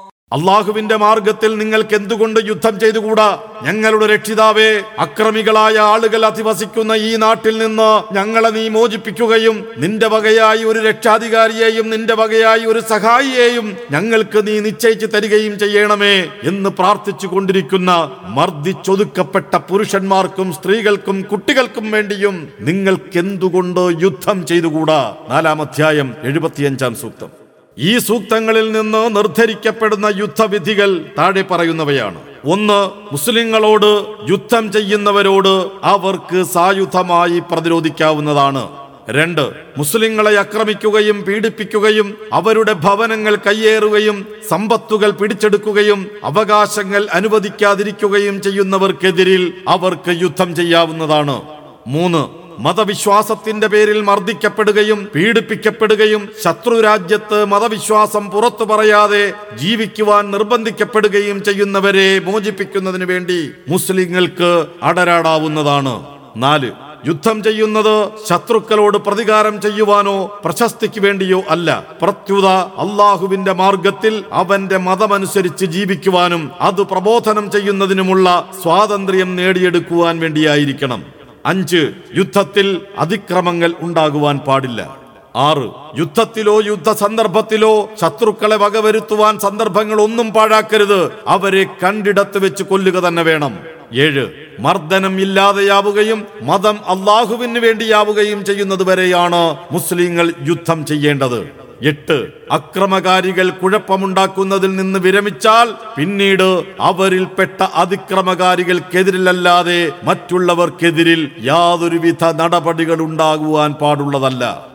അള്ളാഹുവിന്റെ 0.31 0.95
മാർഗത്തിൽ 0.95 1.57
നിങ്ങൾക്ക് 1.57 1.95
എന്തുകൊണ്ട് 1.95 2.39
യുദ്ധം 2.45 2.79
ചെയ്തുകൂടാ? 2.79 3.43
ഞങ്ങളുടെ 3.63 4.05
രക്ഷിതാവേ 4.05 4.83
അക്രമികളായ 4.99 5.77
ആളുകൾ 5.77 6.25
അധിവസിക്കുന്ന 6.25 6.93
ഈ 6.93 7.15
നാട്ടിൽ 7.15 7.57
നിന്ന് 7.57 8.13
ഞങ്ങളെ 8.13 8.49
നീ 8.49 8.69
മോചിപ്പിക്കുകയും 8.69 9.65
നിന്റെ 9.77 10.07
വകയായി 10.07 10.63
ഒരു 10.63 10.79
രക്ഷാധികാരിയെയും 10.79 11.89
നിന്റെ 11.89 12.15
വകയായി 12.15 12.65
ഒരു 12.65 12.79
സഹായിയെയും 12.79 13.77
ഞങ്ങൾക്ക് 13.91 14.47
നീ 14.47 14.59
നിശ്ചയിച്ചു 14.59 15.05
തരികയും 15.05 15.59
ചെയ്യണമേ 15.59 16.29
എന്ന് 16.43 16.69
പ്രാർത്ഥിച്ചു 16.69 17.27
കൊണ്ടിരിക്കുന്ന 17.27 17.91
മർദ്ദിച്ചൊതുക്കപ്പെട്ട 18.23 19.55
പുരുഷന്മാർക്കും 19.55 20.53
സ്ത്രീകൾക്കും 20.53 21.21
കുട്ടികൾക്കും 21.21 21.91
വേണ്ടിയും 21.91 22.49
നിങ്ങൾക്ക് 22.59 23.19
എന്തുകൊണ്ട് 23.19 23.79
യുദ്ധം 23.79 24.45
ചെയ്തുകൂടാ? 24.45 25.15
നാലാം 25.29 25.61
അധ്യായം 25.61 26.15
എഴുപത്തിയഞ്ചാം 26.23 26.95
സൂക്തം. 26.95 27.40
ഈ 27.77 27.99
സൂക്തങ്ങളിൽ 27.99 28.71
നിന്ന് 28.71 29.15
നിർദ്ധരിക്കപ്പെടുന്ന 29.15 30.05
യുദ്ധവിധികൾ 30.17 31.05
താഴെ 31.17 31.41
പറയുന്നവയാണ്. 31.41 32.19
ഒന്ന് 32.45 32.89
മുസ്ലിങ്ങളോട് 33.11 34.05
യുദ്ധം 34.31 34.71
ചെയ്യുന്നവരോട് 34.71 35.71
അവർക്ക് 35.83 36.43
സായുധമായി 36.43 37.39
പ്രതിരോധിക്കാവുന്നതാണ്. 37.39 38.67
രണ്ട് 39.09 39.51
മുസ്ലിങ്ങളെ 39.77 40.37
ആക്രമിക്കുകയും 40.37 41.23
പീഡിപ്പിക്കുകയും 41.23 42.17
അവരുടെ 42.33 42.73
ഭവനങ്ങൾ 42.73 43.35
കയ്യേറുകയും 43.35 44.25
സമ്പത്തുകൾ 44.49 45.09
പിടിച്ചെടുക്കുകയും 45.11 46.07
അവകാശങ്ങൾ 46.23 47.07
അനുവദിക്കാതിരിക്കുകയും 47.13 48.41
ചെയ്യുന്നവർക്കെതിരിൽ 48.41 49.53
അവർക്ക് 49.67 50.09
യുദ്ധം 50.21 50.55
ചെയ്യാവുന്നതാണ്. 50.55 51.41
മൂന്ന് 51.87 52.40
മതവിശ്വാസത്തിന്റെ 52.61 53.67
പേരിൽ 53.67 54.01
മർദ്ദിക്കപ്പെടുകയും 54.01 55.07
പീഡിപ്പിക്കപ്പെടുകയും 55.15 56.29
ശത്രു 56.43 56.81
രാജ്യത്ത് 56.81 57.45
മതവിശ്വാസം 57.45 58.29
പുറത്തു 58.29 58.63
പറയാതെ 58.63 59.33
ജീവിക്കുവാൻ 59.57 60.31
നിർബന്ധിക്കപ്പെടുകയും 60.31 61.43
ചെയ്യുന്നവരെ 61.43 62.19
മോചിപ്പിക്കുന്നതിന് 62.19 63.05
വേണ്ടി 63.05 63.49
മുസ്ലിങ്ങൾക്ക് 63.67 64.65
അടരാടാവുന്നതാണ്. 64.83 65.93
നാല് 66.37 66.71
യുദ്ധം 67.07 67.43
ചെയ്യുന്നത് 67.43 68.09
ശത്രുക്കളോട് 68.29 68.97
പ്രതികാരം 68.97 69.61
ചെയ്യുവാനോ 69.61 70.41
പ്രശസ്തിക്ക് 70.45 70.99
വേണ്ടിയോ 70.99 71.43
അല്ല. 71.49 71.69
പ്രത്യുത 72.01 72.47
അള്ളാഹുവിന്റെ 72.83 73.53
മാർഗത്തിൽ 73.53 74.23
അവന്റെ 74.31 74.77
മതമനുസരിച്ച് 74.77 75.65
ജീവിക്കുവാനും 75.65 76.51
അത് 76.61 76.81
പ്രബോധനം 76.81 77.51
ചെയ്യുന്നതിനുമുള്ള 77.51 78.51
സ്വാതന്ത്ര്യം 78.63 79.35
നേടിയെടുക്കുവാൻ 79.35 80.19
വേണ്ടിയായിരിക്കണം. 80.19 81.20
അഞ്ച് 81.45 81.93
യുദ്ധത്തിൽ 82.15 82.81
അതിക്രമങ്ങൾ 82.97 83.73
ഉണ്ടാകുവാൻ 83.79 84.37
പാടില്ല. 84.37 84.97
ആറ് 85.35 85.99
യുദ്ധത്തിലോ 85.99 86.61
യുദ്ധ 86.61 86.91
സന്ദർഭത്തിലോ 86.91 87.89
ശത്രുക്കളെ 88.01 88.55
വകവരുത്തുവാൻ 88.55 89.39
സന്ദർഭങ്ങൾ 89.39 90.01
ഒന്നും 90.01 90.33
പാഴാക്കരുത്. 90.33 91.11
അവരെ 91.27 91.63
കണ്ടിടത്ത് 91.63 92.37
വെച്ച് 92.37 92.63
കൊല്ലുക 92.63 93.07
തന്നെ 93.07 93.21
വേണം. 93.21 93.59
ഏഴ് 93.93 94.25
മർദ്ദനം 94.59 95.21
ഇല്ലാതെയാവുകയും 95.21 96.27
മതം 96.41 96.79
അള്ളാഹുവിന് 96.85 97.59
വേണ്ടിയാവുകയും 97.59 98.45
ചെയ്യുന്നത് 98.45 98.83
വരെയാണ് 98.83 99.57
മുസ്ലിങ്ങൾ 99.71 100.33
യുദ്ധം 100.49 100.85
ചെയ്യേണ്ടത്. 100.85 101.60
എട്ട്. 101.83 102.27
അക്രമകാരികൾ 102.51 103.49
കുഴപ്പമുണ്ടാക്കുന്നതിൽ 103.49 104.75
നിന്ന് 104.75 104.99
വിരമിച്ചാൽ 104.99 105.75
പിന്നീട് 105.97 106.63
അവരിൽപ്പെട്ട 106.79 107.61
അതിക്രമകാരികൾക്കെതിരിലല്ലാതെ 107.61 109.91
മറ്റുള്ളവർക്കെതിരിൽ 110.03 111.31
യാതൊരുവിധ 111.39 112.23
നടപടികൾ 112.23 113.01
ഉണ്ടാകുവാൻ 113.01 113.73
പാടുള്ളതല്ല. 113.73 114.70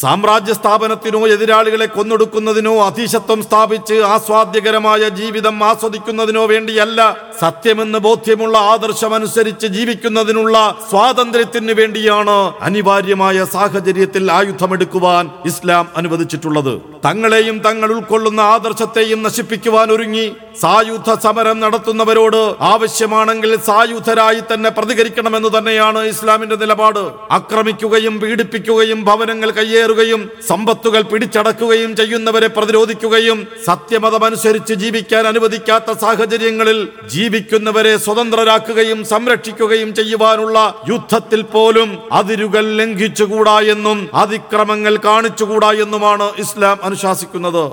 സാമ്രാജ്യ 0.00 0.52
സ്ഥാപനത്തിനോ 0.52 1.20
എതിരാളികളെ 1.34 1.86
കൊന്നൊടുക്കുന്നതിനോ 1.86 2.72
അതിശത്വം 2.86 3.40
സ്ഥാപിച്ച് 3.46 3.96
ആസ്വാദ്യകരമായ 4.14 5.02
ജീവിതം 5.18 5.64
ആസ്വദിക്കുന്നതിനോ 5.64 6.46
വേണ്ടിയല്ല 6.52 7.00
സത്യമെന്ന് 7.40 7.98
ബോധ്യമുള്ള 7.98 8.56
ആദർശമനുസരിച്ച് 8.72 9.66
ജീവിക്കുന്നതിനുള്ള 9.66 10.56
സ്വാതന്ത്ര്യത്തിന് 10.90 11.74
വേണ്ടിയാണ് 11.80 12.36
അനിവാര്യമായ 12.60 13.44
സാഹചര്യത്തിൽ 13.44 14.32
ആയുധമെടുക്കുവാൻ 14.32 15.30
ഇസ്ലാം 15.44 15.86
അനുവദിച്ചിട്ടുള്ളത്. 15.96 16.74
തങ്ങളെയും 17.06 17.56
തങ്ങൾ 17.66 17.88
ഉൾക്കൊള്ളുന്ന 17.96 18.40
ആദർശത്തെയും 18.40 19.22
നശിപ്പിക്കുവാൻ 19.22 19.88
ഒരുങ്ങി 19.92 20.26
സായുധ 20.60 21.10
സമരം 21.24 21.60
നടത്തുന്നവരോട് 21.60 22.40
ആവശ്യമാണെങ്കിൽ 22.72 23.50
സായുധരായി 23.66 24.42
തന്നെ 24.52 24.70
പ്രതികരിക്കണമെന്ന് 24.70 25.50
തന്നെയാണ് 25.58 26.00
ഇസ്ലാമിന്റെ 26.12 26.56
നിലപാട്. 26.56 27.02
ആക്രമിക്കുകയും 27.38 28.14
പീഡിപ്പിക്കുകയും 28.20 29.00
ഭവനങ്ങൾ 29.04 29.50
കയ്യേറുകയും 29.84 30.22
സമ്പത്തുകൾ 30.48 31.02
പിടിച്ചടക്കുകയും 31.10 31.90
ചെയ്യുന്നവരെ 31.98 32.48
പ്രതിരോധിക്കുകയും 32.56 33.38
സത്യമതമനുസരിച്ച് 33.66 34.74
ജീവിക്കാൻ 34.82 35.24
അനുവദിക്കാത്ത 35.30 35.92
സാഹചര്യങ്ങളിൽ 36.04 36.78
ജീവിക്കുന്നവരെ 37.14 37.94
സ്വതന്ത്രരാക്കുകയും 38.06 39.00
സംരക്ഷിക്കുകയും 39.12 39.90
ചെയ്യുവാനുള്ള 39.98 40.58
യുദ്ധത്തിൽ 40.92 41.42
പോലും 41.54 41.90
അതിരുകൾ 42.20 42.66
ലംഘിച്ചുകൂടാ 42.80 43.58
എന്നും 43.74 43.98
അതിക്രമങ്ങൾ 44.24 44.96
കാണിച്ചുകൂടാ 45.08 45.72
എന്നുമാണ് 45.86 46.28
ഇസ്ലാം 46.44 46.78
അനുശാസിക്കുന്നത്. 46.88 47.66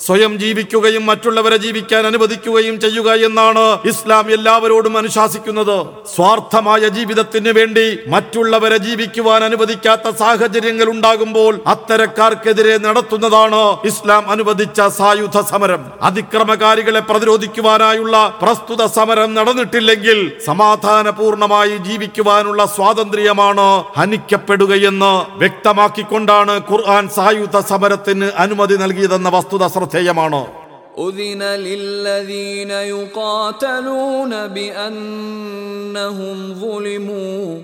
സ്വയം 0.00 0.32
ജീവിക്കുകയും 0.40 1.04
മറ്റുള്ളവരെ 1.08 1.56
ജീവിക്കാൻ 1.62 2.02
അനുവദിക്കുകയും 2.08 2.76
ചെയ്യുക 2.82 3.08
എന്നാണ് 3.28 3.64
ഇസ്ലാം 3.90 4.26
എല്ലാവരോടും 4.36 4.94
അനുശാസിക്കുന്നത്. 5.00 5.78
സ്വാർത്ഥമായ 6.14 6.82
ജീവിതത്തിന് 6.96 7.52
വേണ്ടി 7.58 7.86
മറ്റുള്ളവരെ 8.14 8.78
ജീവിക്കുവാൻ 8.86 9.42
അനുവദിക്കാത്ത 9.48 10.12
സാഹചര്യങ്ങൾ 10.20 10.88
ഉണ്ടാകുമ്പോൾ 10.94 11.52
അത്തരക്കാർക്കെതിരെ 11.72 12.76
നടത്തുന്നതാണ് 12.86 13.62
ഇസ്ലാം 13.90 14.24
അനുവദിച്ച 14.34 14.78
സായുധ 14.98 15.42
സമരം. 15.50 15.82
അതിക്രമകാരികളെ 16.10 17.02
പ്രതിരോധിക്കുവാനായുള്ള 17.10 18.14
പ്രസ്തുത 18.42 18.86
സമരം 18.98 19.32
നടന്നിട്ടില്ലെങ്കിൽ 19.38 20.20
സമാധാനപൂർണമായി 20.48 21.76
ജീവിക്കുവാനുള്ള 21.88 22.60
സ്വാതന്ത്ര്യമാണ് 22.76 23.68
ഹനിക്കപ്പെടുകയെന്ന് 23.98 25.12
വ്യക്തമാക്കിക്കൊണ്ടാണ് 25.42 26.56
ഖുർആൻ 26.70 27.04
സായുധ 27.18 27.56
സമരത്തിന് 27.72 28.30
അനുമതി 28.46 28.78
നൽകിയതെന്ന 28.84 29.28
വസ്തുത 29.36 29.64
ശ്രദ്ധേയമാണ് 29.87 30.45
أذن 30.99 31.43
للذين 31.43 32.71
يقاتلون 32.71 34.47
بأنهم 34.47 36.37
ظلموا 36.53 37.61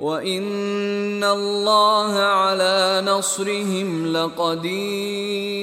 وإن 0.00 1.24
الله 1.24 2.18
على 2.18 3.02
نصرهم 3.06 4.12
لقدير 4.16 5.62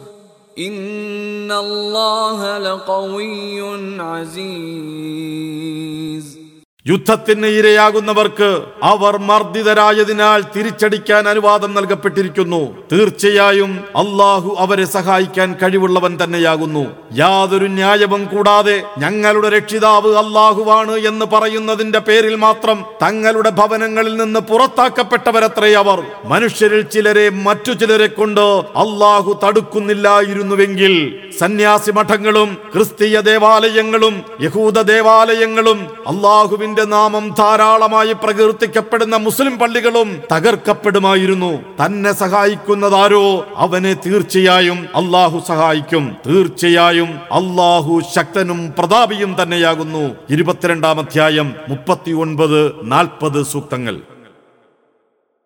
إن 0.57 1.51
الله 1.51 2.57
لقوي 2.57 3.61
عزيز 4.01 4.41
യുദ്ധത്തിന് 6.85 7.45
ഇരയാകുന്നവർക്ക് 7.45 8.47
അവർ 8.83 9.17
മർദ്ദിതരായതിനാൽ 9.29 10.39
തിരിച്ചടിക്കാൻ 10.55 11.29
അനുവാദം 11.29 11.73
നൽകപ്പെട്ടിരിക്കുന്നു. 11.73 12.61
തീർച്ചയായും 12.91 13.71
അള്ളാഹു 13.95 14.55
അവരെ 14.59 14.85
സഹായിക്കാൻ 14.85 15.49
കഴിവുള്ളവൻ 15.53 16.13
തന്നെയാകുന്നു. 16.23 16.83
യാതൊരു 17.13 17.67
ന്യായവും 17.67 18.23
കൂടാതെ 18.25 18.77
ഞങ്ങളുടെ 18.97 19.49
രക്ഷിതാവ് 19.49 20.15
അള്ളാഹുവാണ് 20.23 20.95
എന്ന് 21.09 21.25
പറയുന്നതിന്റെ 21.33 21.99
പേരിൽ 21.99 22.35
മാത്രം 22.35 22.85
തങ്ങളുടെ 23.03 23.51
ഭവനങ്ങളിൽ 23.59 24.15
നിന്ന് 24.15 24.39
പുറത്താക്കപ്പെട്ടവരത്രേ 24.39 25.71
അവർ. 25.73 26.01
മനുഷ്യരിൽ 26.25 26.81
ചിലരെ 26.81 27.29
മറ്റു 27.29 27.71
ചിലരെ 27.71 28.07
കൊണ്ട് 28.07 28.43
അള്ളാഹു 28.83 29.39
തടുക്കുന്നില്ലായിരുന്നുവെങ്കിൽ 29.43 30.95
സന്യാസി 31.39 31.91
മഠങ്ങളും 31.91 32.57
ക്രിസ്തീയ 32.73 33.19
ദേവാലയങ്ങളും 33.31 34.17
യഹൂദ 34.41 34.81
ദേവാലയങ്ങളും 34.81 35.79
അള്ളാഹുവിന്റെ 36.71 36.97
നാമം 36.97 37.25
ധാരാളമായി 37.39 38.13
പ്രകീർത്തിക്കപ്പെടുന്ന 38.13 39.15
മുസ്ലിം 39.17 39.55
പള്ളികളും 39.59 40.09
തകർക്കപ്പെടുമായിരുന്നു. 40.31 41.51
തന്നെ 41.81 42.11
സഹായിക്കുന്നതാരോ 42.13 43.25
അവനെ 43.55 43.93
തീർച്ചയായും 44.05 44.79
അള്ളാഹു 44.95 45.37
സഹായിക്കും. 45.47 46.05
തീർച്ചയായും 46.27 47.11
അള്ളാഹു 47.31 48.01
ശക്തനും 48.15 48.73
പ്രതാപിയും 48.79 49.35
തന്നെയാകുന്നു. 49.41 50.03
ഇരുപത്തിരണ്ടാം 50.29 50.99
അധ്യായം 50.99 51.49
മുപ്പത്തി 51.69 52.11
ഒൻപത് 52.23 52.61
നാൽപ്പത് 52.83 53.39
സൂക്തങ്ങൾ. 53.51 53.97